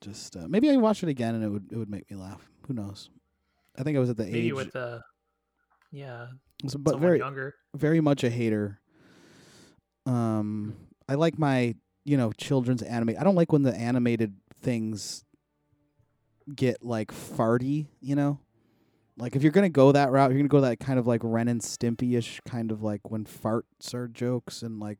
Just 0.00 0.36
uh, 0.36 0.46
maybe 0.48 0.70
I 0.70 0.76
watch 0.76 1.02
it 1.02 1.08
again 1.08 1.34
and 1.34 1.42
it 1.44 1.48
would 1.48 1.72
it 1.72 1.76
would 1.76 1.90
make 1.90 2.10
me 2.10 2.16
laugh. 2.16 2.48
Who 2.66 2.74
knows? 2.74 3.10
I 3.76 3.82
think 3.82 3.96
I 3.96 4.00
was 4.00 4.10
at 4.10 4.16
the 4.16 4.24
Maybe 4.24 4.46
age, 4.48 4.52
with 4.52 4.72
the 4.72 5.00
yeah, 5.90 6.26
so- 6.68 6.78
but 6.78 6.92
someone 6.92 7.08
very 7.08 7.18
younger. 7.18 7.54
very 7.74 8.00
much 8.00 8.24
a 8.24 8.30
hater. 8.30 8.80
Um, 10.06 10.76
I 11.08 11.14
like 11.14 11.38
my 11.38 11.74
you 12.04 12.16
know 12.16 12.32
children's 12.32 12.82
anime. 12.82 13.14
I 13.18 13.24
don't 13.24 13.34
like 13.34 13.52
when 13.52 13.62
the 13.62 13.74
animated 13.74 14.34
things 14.60 15.24
get 16.54 16.84
like 16.84 17.10
farty. 17.12 17.86
You 18.00 18.14
know, 18.16 18.38
like 19.16 19.34
if 19.36 19.42
you're 19.42 19.52
gonna 19.52 19.68
go 19.70 19.92
that 19.92 20.10
route, 20.10 20.30
you're 20.30 20.38
gonna 20.38 20.48
go 20.48 20.60
that 20.62 20.80
kind 20.80 20.98
of 20.98 21.06
like 21.06 21.20
Ren 21.24 21.48
and 21.48 21.60
Stimpy 21.60 22.16
ish 22.16 22.40
kind 22.46 22.70
of 22.70 22.82
like 22.82 23.10
when 23.10 23.24
farts 23.24 23.94
are 23.94 24.08
jokes 24.08 24.62
and 24.62 24.78
like 24.80 24.98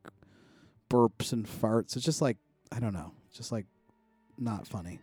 burps 0.89 1.31
and 1.33 1.45
farts. 1.45 1.95
It's 1.95 2.05
just 2.05 2.21
like 2.21 2.37
I 2.71 2.79
don't 2.79 2.93
know, 2.93 3.11
it's 3.27 3.37
just 3.37 3.51
like 3.51 3.65
not 4.37 4.67
funny. 4.67 4.99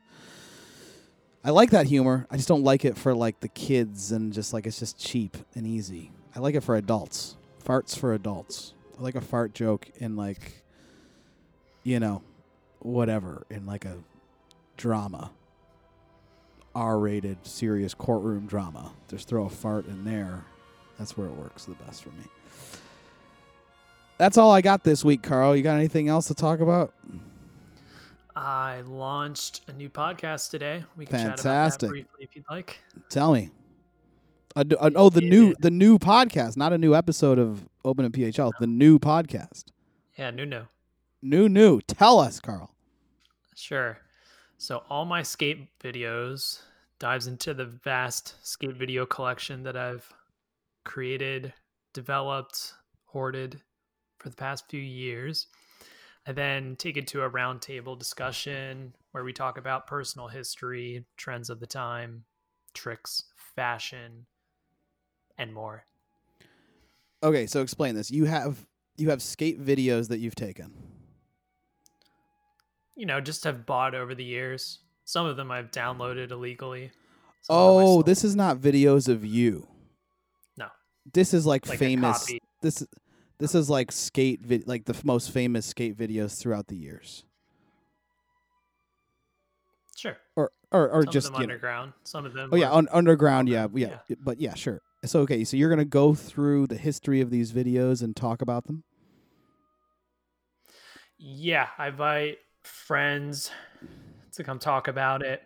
I 1.45 1.51
like 1.51 1.71
that 1.71 1.87
humor. 1.87 2.27
I 2.31 2.37
just 2.37 2.47
don't 2.49 2.63
like 2.63 2.85
it 2.85 2.97
for 2.97 3.15
like 3.15 3.41
the 3.41 3.49
kids 3.49 4.13
and 4.13 4.33
just 4.33 4.53
like 4.53 4.67
it's 4.67 4.79
just 4.79 4.97
cheap 4.99 5.37
and 5.57 5.67
easy. 5.67 6.13
I 6.35 6.41
like 6.41 6.55
it 6.55 6.63
for 6.63 6.77
adults. 6.77 7.37
Farts 7.65 7.97
for 7.97 8.15
adults. 8.15 8.75
I 8.99 9.03
like 9.03 9.15
a 9.15 9.21
fart 9.21 9.55
joke 9.55 9.89
in 9.97 10.17
like 10.17 10.63
you 11.85 11.99
know, 11.99 12.23
whatever, 12.81 13.47
in 13.51 13.67
like 13.67 13.85
a 13.85 13.97
drama. 14.77 15.31
R 16.75 16.99
rated 16.99 17.47
serious 17.47 17.93
courtroom 17.93 18.47
drama. 18.47 18.93
Just 19.09 19.29
throw 19.29 19.45
a 19.45 19.51
fart 19.51 19.87
in 19.87 20.05
there. 20.05 20.45
That's 20.99 21.17
where 21.17 21.27
it 21.27 21.35
works 21.35 21.65
the 21.67 21.75
best 21.75 22.03
for 22.03 22.11
me. 22.11 22.25
That's 24.17 24.39
all 24.39 24.53
I 24.53 24.61
got 24.61 24.85
this 24.85 25.05
week, 25.05 25.23
Carl. 25.23 25.57
You 25.57 25.63
got 25.63 25.77
anything 25.77 26.09
else 26.09 26.29
to 26.29 26.35
talk 26.35 26.61
about? 26.61 26.95
I 28.35 28.83
launched 28.87 29.63
a 29.69 29.73
new 29.73 29.91
podcast 29.91 30.51
today. 30.51 30.85
We 30.97 31.05
can 31.05 31.19
chat 31.19 31.27
about 31.27 31.39
Fantastic. 31.41 31.81
that 31.81 31.89
briefly 31.89 32.19
if 32.21 32.31
you'd 32.35 32.45
like. 32.49 32.79
Tell 33.11 33.33
me. 33.33 33.51
Oh, 34.55 35.11
the 35.11 35.21
new 35.21 35.55
the 35.61 35.71
new 35.71 35.99
podcast, 35.99 36.57
not 36.57 36.73
a 36.73 36.79
new 36.79 36.95
episode 36.95 37.39
of 37.39 37.69
Open 37.85 38.05
and 38.05 38.13
PHL. 38.13 38.53
The 38.61 38.67
new 38.67 38.99
podcast, 38.99 39.65
Yeah, 40.19 40.31
new 40.31 40.47
new. 40.47 40.65
new 41.23 41.49
new. 41.49 41.81
Tell 41.81 42.19
us, 42.19 42.41
Carl. 42.41 42.75
Sure. 43.55 43.99
So 44.59 44.85
all 44.89 45.05
my 45.05 45.23
skate 45.23 45.69
videos 45.81 46.61
dives 46.99 47.27
into 47.27 47.55
the 47.55 47.65
vast 47.65 48.35
skate 48.47 48.77
video 48.77 49.07
collection 49.07 49.63
that 49.65 49.77
I've 49.77 50.13
created, 50.85 51.53
developed, 51.93 52.75
hoarded 53.07 53.61
for 54.19 54.29
the 54.29 54.37
past 54.37 54.65
few 54.69 54.81
years. 54.81 55.47
I 56.27 56.33
then 56.33 56.77
take 56.77 56.97
it 56.97 57.09
to 57.09 57.23
a 57.23 57.31
roundtable 57.31 57.99
discussion 57.99 58.95
where 59.11 59.25
we 59.25 59.33
talk 59.33 59.59
about 59.59 59.89
personal 59.89 60.29
history, 60.29 61.05
trends 61.17 61.51
of 61.51 61.59
the 61.59 61.67
time, 61.67 62.25
tricks, 62.75 63.25
fashion, 63.57 64.27
and 65.43 65.53
more. 65.53 65.85
Okay, 67.23 67.47
so 67.47 67.61
explain 67.63 67.95
this. 67.95 68.11
You 68.11 68.25
have 68.25 68.65
you 68.97 69.11
have 69.11 69.21
skate 69.23 69.61
videos 69.65 70.09
that 70.09 70.19
you've 70.19 70.35
taken. 70.35 70.73
You 72.97 73.07
know, 73.07 73.21
just 73.21 73.45
have 73.45 73.67
bought 73.67 73.95
over 73.95 74.15
the 74.15 74.25
years. 74.25 74.79
Some 75.05 75.27
of 75.27 75.37
them 75.37 75.51
I've 75.51 75.71
downloaded 75.71 76.31
illegally. 76.31 76.91
Some 77.43 77.57
of 77.57 77.75
them 77.77 77.87
I 77.87 77.89
Oh, 77.91 78.03
this 78.03 78.23
is 78.25 78.37
not 78.37 78.59
videos 78.59 79.09
of 79.09 79.25
you. 79.25 79.67
No. 80.57 80.67
This 81.13 81.35
is 81.35 81.45
like, 81.47 81.67
like 81.69 81.79
famous. 81.79 82.31
This 82.61 82.87
this 83.39 83.55
is 83.55 83.69
like 83.69 83.91
skate 83.91 84.41
vid- 84.45 84.69
like 84.69 84.85
the 84.85 84.95
f- 84.95 85.05
most 85.05 85.33
famous 85.33 85.67
skate 85.67 85.97
videos 85.97 86.39
throughout 86.41 86.69
the 86.69 86.77
years. 86.77 87.25
Sure. 89.97 90.17
Or 90.37 90.53
or, 90.71 90.89
or 90.91 91.03
Some 91.05 91.13
just 91.13 91.27
of 91.29 91.33
them 91.35 91.43
you 91.43 91.47
know- 91.49 91.53
underground. 91.55 91.93
Some 92.05 92.25
of 92.27 92.33
them. 92.35 92.51
Oh 92.53 92.57
yeah, 92.57 92.73
un- 92.73 92.89
underground. 92.93 93.49
Yeah, 93.49 93.65
over, 93.65 93.79
yeah, 93.79 93.99
but 94.23 94.41
yeah, 94.41 94.55
sure. 94.55 94.81
So 95.05 95.21
okay, 95.21 95.43
so 95.45 95.57
you're 95.57 95.71
gonna 95.71 95.85
go 95.85 96.15
through 96.15 96.69
the 96.69 96.77
history 96.77 97.21
of 97.21 97.31
these 97.31 97.53
videos 97.53 98.03
and 98.03 98.15
talk 98.15 98.41
about 98.43 98.67
them. 98.67 98.85
yeah. 101.25 101.69
I 101.79 101.89
invite 101.89 102.39
friends 102.65 103.51
to 104.33 104.43
come 104.45 104.59
talk 104.59 104.89
about 104.89 105.23
it. 105.23 105.43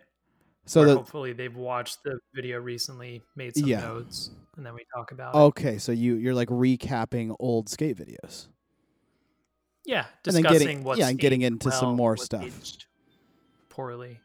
So 0.65 0.83
the 0.85 0.95
hopefully 0.95 1.33
they've 1.33 1.55
watched 1.55 1.99
the 2.03 2.19
video 2.33 2.59
recently, 2.59 3.21
made 3.35 3.55
some 3.55 3.67
Yeah. 3.69 3.81
notes. 3.81 4.31
and 4.57 4.65
then 4.65 4.73
we 4.73 4.81
talk 4.95 5.11
about 5.11 5.35
it. 5.35 5.37
Okay, 5.37 5.77
so 5.77 5.91
you 5.91 6.15
you're 6.15 6.33
like 6.33 6.49
recapping 6.49 7.35
old 7.39 7.69
skate 7.69 7.95
videos. 7.95 8.47
Yeah, 9.85 10.07
And 10.25 10.35
then 10.35 10.41
discussing 10.43 10.81
getting- 10.83 10.97
yeah, 10.99 11.09
and 11.09 11.19
getting 11.19 11.41
into 11.43 11.71
some 11.71 11.95
more 11.95 12.17
stuff. 12.17 12.43
Poorly. 13.69 14.19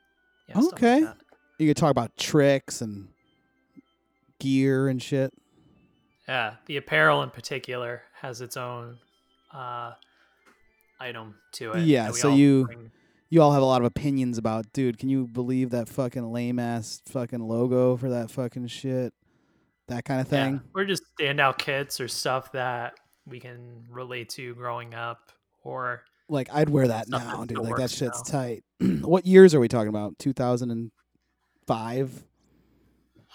Yeah, 0.48 0.54
stuff 0.60 0.72
like 0.72 0.82
Okay. 0.82 1.12
You 1.58 1.68
could 1.68 1.76
talk 1.76 1.90
about 1.90 2.16
tricks 2.16 2.80
and 2.80 3.08
gear 4.42 4.88
and 4.88 5.02
shit. 5.02 5.32
Yeah, 6.28 6.54
the 6.66 6.76
apparel 6.76 7.22
in 7.22 7.30
particular 7.30 8.02
has 8.20 8.40
its 8.40 8.56
own 8.56 8.98
uh, 9.54 9.92
item 11.00 11.36
to 11.52 11.72
it. 11.72 11.84
Yeah, 11.84 12.10
so 12.10 12.30
all 12.30 12.36
you- 12.36 12.66
bring. 12.66 12.90
You 13.28 13.40
all 13.40 13.52
have 13.52 13.62
a 13.62 13.66
lot 13.66 13.80
of 13.80 13.86
opinions 13.86 14.36
about, 14.36 14.70
dude. 14.74 14.98
Can 14.98 15.08
you 15.08 15.26
believe 15.26 15.70
that 15.70 15.88
fucking 15.88 16.30
lame 16.32 16.58
ass 16.58 17.00
fucking 17.06 17.40
logo 17.40 17.96
for 17.96 18.10
that 18.10 18.30
fucking 18.30 18.66
shit? 18.66 19.14
That 19.88 20.04
kind 20.04 20.20
of 20.20 20.30
Yeah, 20.30 20.58
we're 20.74 20.84
just 20.84 21.04
standout 21.18 21.56
kits 21.56 21.98
or 21.98 22.08
stuff 22.08 22.52
that 22.52 22.92
we 23.26 23.40
can 23.40 23.84
relate 23.90 24.28
to 24.30 24.54
growing 24.54 24.92
up, 24.92 25.32
or 25.64 26.02
Like 26.28 26.50
I'd 26.52 26.68
wear 26.68 26.88
that 26.88 27.08
now, 27.08 27.46
dude. 27.46 27.56
Like 27.56 27.76
that 27.76 27.90
shit's 27.90 28.30
now. 28.30 28.38
tight. 28.38 28.64
what 29.00 29.24
years 29.24 29.54
are 29.54 29.60
we 29.60 29.68
talking 29.68 29.88
about? 29.88 30.18
Two 30.18 30.34
thousand 30.34 30.70
and 30.70 30.90
five. 31.66 32.24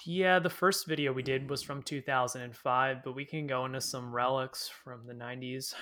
Yeah, 0.08 0.40
the 0.40 0.50
first 0.50 0.88
video 0.88 1.12
we 1.12 1.22
did 1.22 1.50
was 1.50 1.62
from 1.62 1.84
2005, 1.84 3.04
but 3.04 3.14
we 3.16 3.26
can 3.26 3.46
go 3.46 3.66
into 3.66 3.82
some 3.82 4.14
relics 4.14 4.70
from 4.70 5.06
the 5.06 5.14
90s 5.14 5.74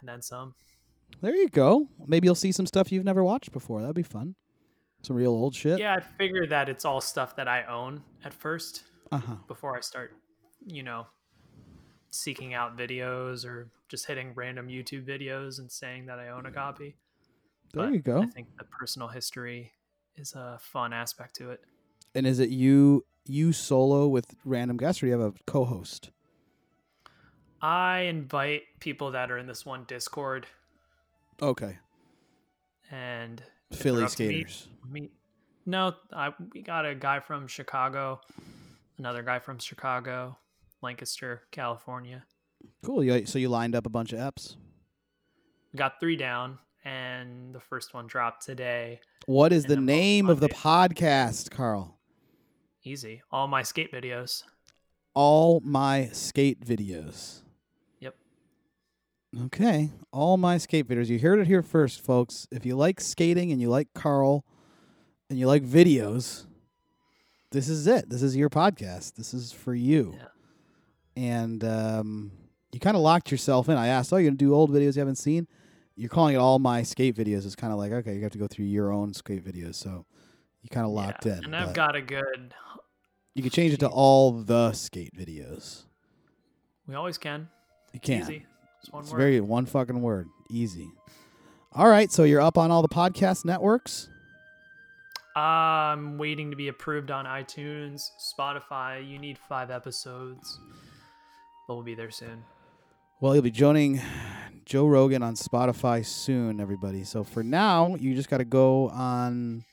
and 0.00 0.08
then 0.08 0.20
some. 0.20 0.54
There 1.20 1.34
you 1.34 1.48
go. 1.48 1.88
Maybe 2.06 2.26
you'll 2.26 2.34
see 2.34 2.52
some 2.52 2.66
stuff 2.66 2.90
you've 2.92 3.04
never 3.04 3.22
watched 3.22 3.52
before. 3.52 3.80
That'd 3.80 3.96
be 3.96 4.02
fun. 4.02 4.34
Some 5.02 5.16
real 5.16 5.30
old 5.30 5.54
shit. 5.54 5.78
Yeah, 5.78 5.94
I 5.94 6.00
figured 6.00 6.50
that 6.50 6.68
it's 6.68 6.84
all 6.84 7.00
stuff 7.00 7.36
that 7.36 7.46
I 7.46 7.64
own 7.64 8.02
at 8.24 8.34
first 8.34 8.82
Uh 9.12 9.18
huh. 9.18 9.36
before 9.46 9.76
I 9.76 9.80
start, 9.80 10.16
you 10.66 10.82
know, 10.82 11.06
seeking 12.10 12.54
out 12.54 12.76
videos 12.76 13.44
or 13.44 13.68
just 13.88 14.06
hitting 14.06 14.32
random 14.34 14.66
YouTube 14.68 15.06
videos 15.06 15.60
and 15.60 15.70
saying 15.70 16.06
that 16.06 16.18
I 16.18 16.28
own 16.28 16.46
a 16.46 16.50
copy. 16.50 16.96
There 17.72 17.84
But 17.84 17.92
you 17.92 18.00
go. 18.00 18.22
I 18.22 18.26
think 18.26 18.48
the 18.58 18.64
personal 18.64 19.08
history 19.08 19.72
is 20.16 20.32
a 20.34 20.58
fun 20.60 20.92
aspect 20.92 21.36
to 21.36 21.50
it. 21.50 21.60
And 22.14 22.26
is 22.26 22.38
it 22.40 22.48
you 22.50 23.04
you 23.28 23.52
solo 23.52 24.08
with 24.08 24.34
random 24.44 24.76
guests, 24.76 25.02
or 25.02 25.06
do 25.06 25.10
you 25.12 25.18
have 25.20 25.34
a 25.34 25.34
co-host? 25.46 26.10
I 27.60 28.00
invite 28.00 28.62
people 28.80 29.10
that 29.12 29.30
are 29.30 29.38
in 29.38 29.46
this 29.46 29.66
one 29.66 29.84
Discord 29.88 30.46
Okay. 31.42 31.78
and 32.90 33.42
Philly 33.72 33.98
to 33.98 34.02
me- 34.04 34.08
skaters. 34.08 34.68
Me, 34.88 35.10
no, 35.66 35.94
I 36.12 36.32
we 36.52 36.62
got 36.62 36.86
a 36.86 36.94
guy 36.94 37.20
from 37.20 37.46
Chicago, 37.48 38.20
another 38.98 39.22
guy 39.22 39.38
from 39.38 39.58
Chicago, 39.58 40.38
Lancaster, 40.82 41.42
California. 41.50 42.24
Cool. 42.84 43.04
You, 43.04 43.26
so 43.26 43.38
you 43.38 43.48
lined 43.48 43.74
up 43.74 43.86
a 43.86 43.90
bunch 43.90 44.12
of 44.12 44.18
apps. 44.20 44.56
We 45.72 45.76
got 45.78 46.00
three 46.00 46.16
down, 46.16 46.58
and 46.84 47.54
the 47.54 47.60
first 47.60 47.92
one 47.92 48.06
dropped 48.06 48.44
today. 48.46 49.00
What 49.26 49.52
is 49.52 49.64
the 49.64 49.76
name 49.76 50.28
of 50.30 50.40
the 50.40 50.48
podcast, 50.48 51.50
Carl? 51.50 51.97
Easy. 52.88 53.20
All 53.30 53.46
my 53.48 53.62
skate 53.62 53.92
videos. 53.92 54.44
All 55.12 55.60
my 55.62 56.08
skate 56.12 56.64
videos. 56.64 57.42
Yep. 58.00 58.14
Okay. 59.44 59.90
All 60.10 60.38
my 60.38 60.56
skate 60.56 60.88
videos. 60.88 61.08
You 61.08 61.18
heard 61.18 61.38
it 61.38 61.46
here 61.46 61.62
first, 61.62 62.02
folks. 62.02 62.48
If 62.50 62.64
you 62.64 62.76
like 62.76 62.98
skating 62.98 63.52
and 63.52 63.60
you 63.60 63.68
like 63.68 63.88
Carl 63.94 64.46
and 65.28 65.38
you 65.38 65.46
like 65.46 65.64
videos, 65.64 66.46
this 67.50 67.68
is 67.68 67.86
it. 67.86 68.08
This 68.08 68.22
is 68.22 68.34
your 68.34 68.48
podcast. 68.48 69.16
This 69.16 69.34
is 69.34 69.52
for 69.52 69.74
you. 69.74 70.14
Yeah. 70.16 70.28
And 71.14 71.64
um, 71.64 72.32
you 72.72 72.80
kind 72.80 72.96
of 72.96 73.02
locked 73.02 73.30
yourself 73.30 73.68
in. 73.68 73.76
I 73.76 73.88
asked, 73.88 74.14
"Oh, 74.14 74.16
you're 74.16 74.30
gonna 74.30 74.38
do 74.38 74.54
old 74.54 74.70
videos 74.70 74.96
you 74.96 75.00
haven't 75.00 75.16
seen?" 75.16 75.46
You're 75.94 76.08
calling 76.08 76.36
it 76.36 76.38
all 76.38 76.58
my 76.58 76.84
skate 76.84 77.16
videos. 77.16 77.44
It's 77.44 77.56
kind 77.56 77.72
of 77.72 77.78
like, 77.78 77.92
okay, 77.92 78.14
you 78.14 78.22
have 78.22 78.32
to 78.32 78.38
go 78.38 78.46
through 78.46 78.66
your 78.66 78.92
own 78.92 79.12
skate 79.12 79.44
videos. 79.44 79.74
So 79.74 80.06
you 80.62 80.68
kind 80.70 80.86
of 80.86 80.92
locked 80.92 81.26
Yeah, 81.26 81.38
in. 81.38 81.44
And 81.46 81.56
I've 81.56 81.68
but 81.68 81.74
got 81.74 81.96
a 81.96 82.00
good. 82.00 82.54
You 83.38 83.42
can 83.44 83.52
change 83.52 83.72
it 83.72 83.78
to 83.80 83.88
all 83.88 84.32
the 84.32 84.72
skate 84.72 85.14
videos. 85.16 85.84
We 86.88 86.96
always 86.96 87.18
can. 87.18 87.48
You 87.92 88.00
It's 88.02 88.06
can. 88.06 88.22
Easy. 88.22 88.46
It's 88.82 88.90
one 88.92 89.04
It's 89.04 89.12
word. 89.12 89.18
very 89.18 89.40
one 89.40 89.64
fucking 89.64 90.02
word. 90.02 90.26
Easy. 90.50 90.90
All 91.72 91.88
right, 91.88 92.10
so 92.10 92.24
you're 92.24 92.40
up 92.40 92.58
on 92.58 92.72
all 92.72 92.82
the 92.82 92.88
podcast 92.88 93.44
networks. 93.44 94.08
I'm 95.36 96.18
waiting 96.18 96.50
to 96.50 96.56
be 96.56 96.66
approved 96.66 97.12
on 97.12 97.26
iTunes, 97.26 98.02
Spotify. 98.36 99.08
You 99.08 99.20
need 99.20 99.38
five 99.38 99.70
episodes, 99.70 100.58
but 101.68 101.76
we'll 101.76 101.84
be 101.84 101.94
there 101.94 102.10
soon. 102.10 102.42
Well, 103.20 103.34
you'll 103.34 103.44
be 103.44 103.52
joining 103.52 104.00
Joe 104.64 104.86
Rogan 104.88 105.22
on 105.22 105.36
Spotify 105.36 106.04
soon, 106.04 106.58
everybody. 106.60 107.04
So 107.04 107.22
for 107.22 107.44
now, 107.44 107.94
you 107.94 108.16
just 108.16 108.28
got 108.28 108.38
to 108.38 108.44
go 108.44 108.88
on 108.88 109.64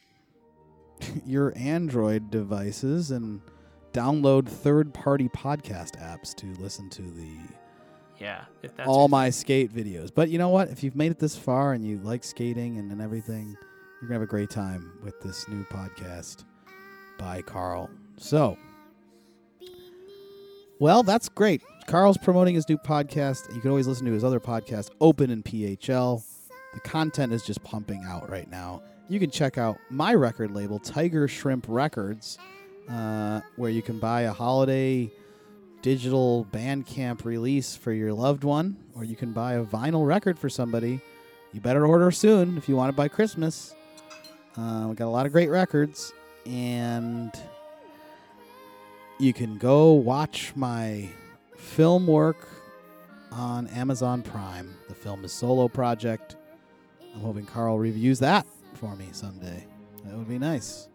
your 1.26 1.52
Android 1.58 2.30
devices 2.30 3.10
and 3.10 3.42
download 3.96 4.48
third-party 4.48 5.30
podcast 5.30 5.92
apps 6.02 6.36
to 6.36 6.48
listen 6.62 6.90
to 6.90 7.02
the 7.02 7.38
Yeah, 8.20 8.46
if 8.62 8.76
that's 8.76 8.88
all 8.88 9.08
my 9.08 9.30
skate 9.30 9.74
videos. 9.74 10.10
But 10.14 10.30
you 10.30 10.38
know 10.38 10.50
what? 10.50 10.70
If 10.70 10.84
you've 10.84 10.96
made 10.96 11.12
it 11.12 11.20
this 11.20 11.38
far 11.38 11.74
and 11.74 11.86
you 11.86 11.98
like 12.00 12.24
skating 12.24 12.78
and, 12.78 12.92
and 12.92 13.02
everything, 13.02 13.56
you're 14.02 14.10
gonna 14.10 14.16
have 14.16 14.22
a 14.22 14.26
great 14.26 14.50
time 14.50 15.00
with 15.04 15.20
this 15.22 15.48
new 15.48 15.64
podcast 15.66 16.44
by 17.18 17.42
Carl. 17.42 17.90
So, 18.18 18.58
well, 20.80 21.04
that's 21.04 21.30
great. 21.30 21.62
Carl's 21.88 22.18
promoting 22.18 22.56
his 22.56 22.68
new 22.68 22.78
podcast. 22.78 23.54
You 23.54 23.62
can 23.62 23.70
always 23.70 23.88
listen 23.88 24.06
to 24.08 24.12
his 24.12 24.24
other 24.24 24.40
podcast, 24.40 24.90
Open 25.00 25.30
and 25.30 25.44
PHL. 25.44 26.24
The 26.74 26.80
content 26.82 27.32
is 27.32 27.44
just 27.44 27.64
pumping 27.64 28.04
out 28.06 28.30
right 28.30 28.50
now. 28.50 28.82
You 29.08 29.20
can 29.20 29.30
check 29.30 29.58
out 29.58 29.78
my 29.90 30.14
record 30.16 30.52
label, 30.52 30.80
Tiger 30.80 31.28
Shrimp 31.28 31.66
Records, 31.70 32.38
uh, 32.90 33.42
where 33.56 33.72
you 33.72 33.82
can 33.82 34.00
buy 34.00 34.22
a 34.22 34.34
holiday 34.34 35.12
digital 35.82 36.48
Bandcamp 36.52 37.26
release 37.26 37.76
for 37.76 37.94
your 37.94 38.12
loved 38.12 38.44
one, 38.44 38.76
or 38.96 39.04
you 39.04 39.16
can 39.16 39.34
buy 39.34 39.54
a 39.54 39.64
vinyl 39.64 40.06
record 40.08 40.40
for 40.40 40.50
somebody. 40.50 41.00
You 41.54 41.62
better 41.62 41.86
order 41.86 42.10
soon 42.12 42.58
if 42.58 42.68
you 42.68 42.76
want 42.76 42.90
it 42.90 42.96
by 42.96 43.08
Christmas. 43.08 43.76
Uh, 44.58 44.88
we 44.90 44.96
got 44.96 45.06
a 45.06 45.10
lot 45.10 45.26
of 45.26 45.32
great 45.32 45.50
records, 45.50 46.12
and 46.46 47.32
you 49.20 49.32
can 49.32 49.58
go 49.58 49.94
watch 49.94 50.54
my 50.56 51.08
film 51.56 52.08
work 52.08 52.48
on 53.32 53.68
Amazon 53.68 54.22
Prime. 54.22 54.74
The 54.90 54.96
film 54.96 55.24
is 55.24 55.32
Solo 55.32 55.68
Project. 55.68 56.36
I'm 57.14 57.22
hoping 57.22 57.46
Carl 57.46 57.78
reviews 57.78 58.20
that 58.20 58.46
for 58.74 58.96
me 58.96 59.10
someday. 59.12 59.66
That 60.04 60.18
would 60.18 60.28
be 60.28 60.40
nice. 60.40 60.90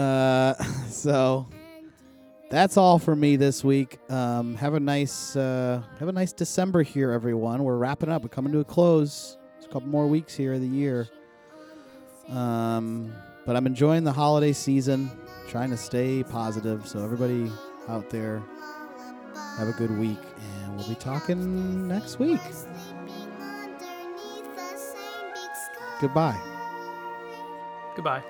Uh, 0.00 0.54
so 0.88 1.46
that's 2.50 2.76
all 2.76 2.98
for 2.98 3.14
me 3.14 3.36
this 3.36 3.62
week. 3.62 3.98
Um, 4.10 4.54
have 4.56 4.74
a 4.74 4.80
nice 4.80 5.36
uh, 5.36 5.82
have 5.98 6.08
a 6.08 6.12
nice 6.12 6.32
December 6.32 6.82
here, 6.82 7.12
everyone. 7.12 7.62
We're 7.62 7.76
wrapping 7.76 8.08
up. 8.08 8.22
We're 8.22 8.28
coming 8.28 8.52
to 8.52 8.60
a 8.60 8.64
close. 8.64 9.36
There's 9.54 9.66
a 9.66 9.68
couple 9.68 9.88
more 9.88 10.06
weeks 10.06 10.34
here 10.34 10.54
of 10.54 10.60
the 10.60 10.66
year. 10.66 11.08
Um, 12.28 13.12
but 13.44 13.56
I'm 13.56 13.66
enjoying 13.66 14.04
the 14.04 14.12
holiday 14.12 14.52
season. 14.52 15.10
Trying 15.48 15.70
to 15.70 15.76
stay 15.76 16.22
positive. 16.22 16.86
So 16.86 17.02
everybody 17.02 17.50
out 17.88 18.08
there, 18.08 18.40
have 19.58 19.68
a 19.68 19.72
good 19.72 19.90
week, 19.98 20.18
and 20.38 20.76
we'll 20.76 20.88
be 20.88 20.94
talking 20.94 21.88
next 21.88 22.18
week. 22.18 22.40
Goodbye. 26.00 26.40
Goodbye. 27.96 28.22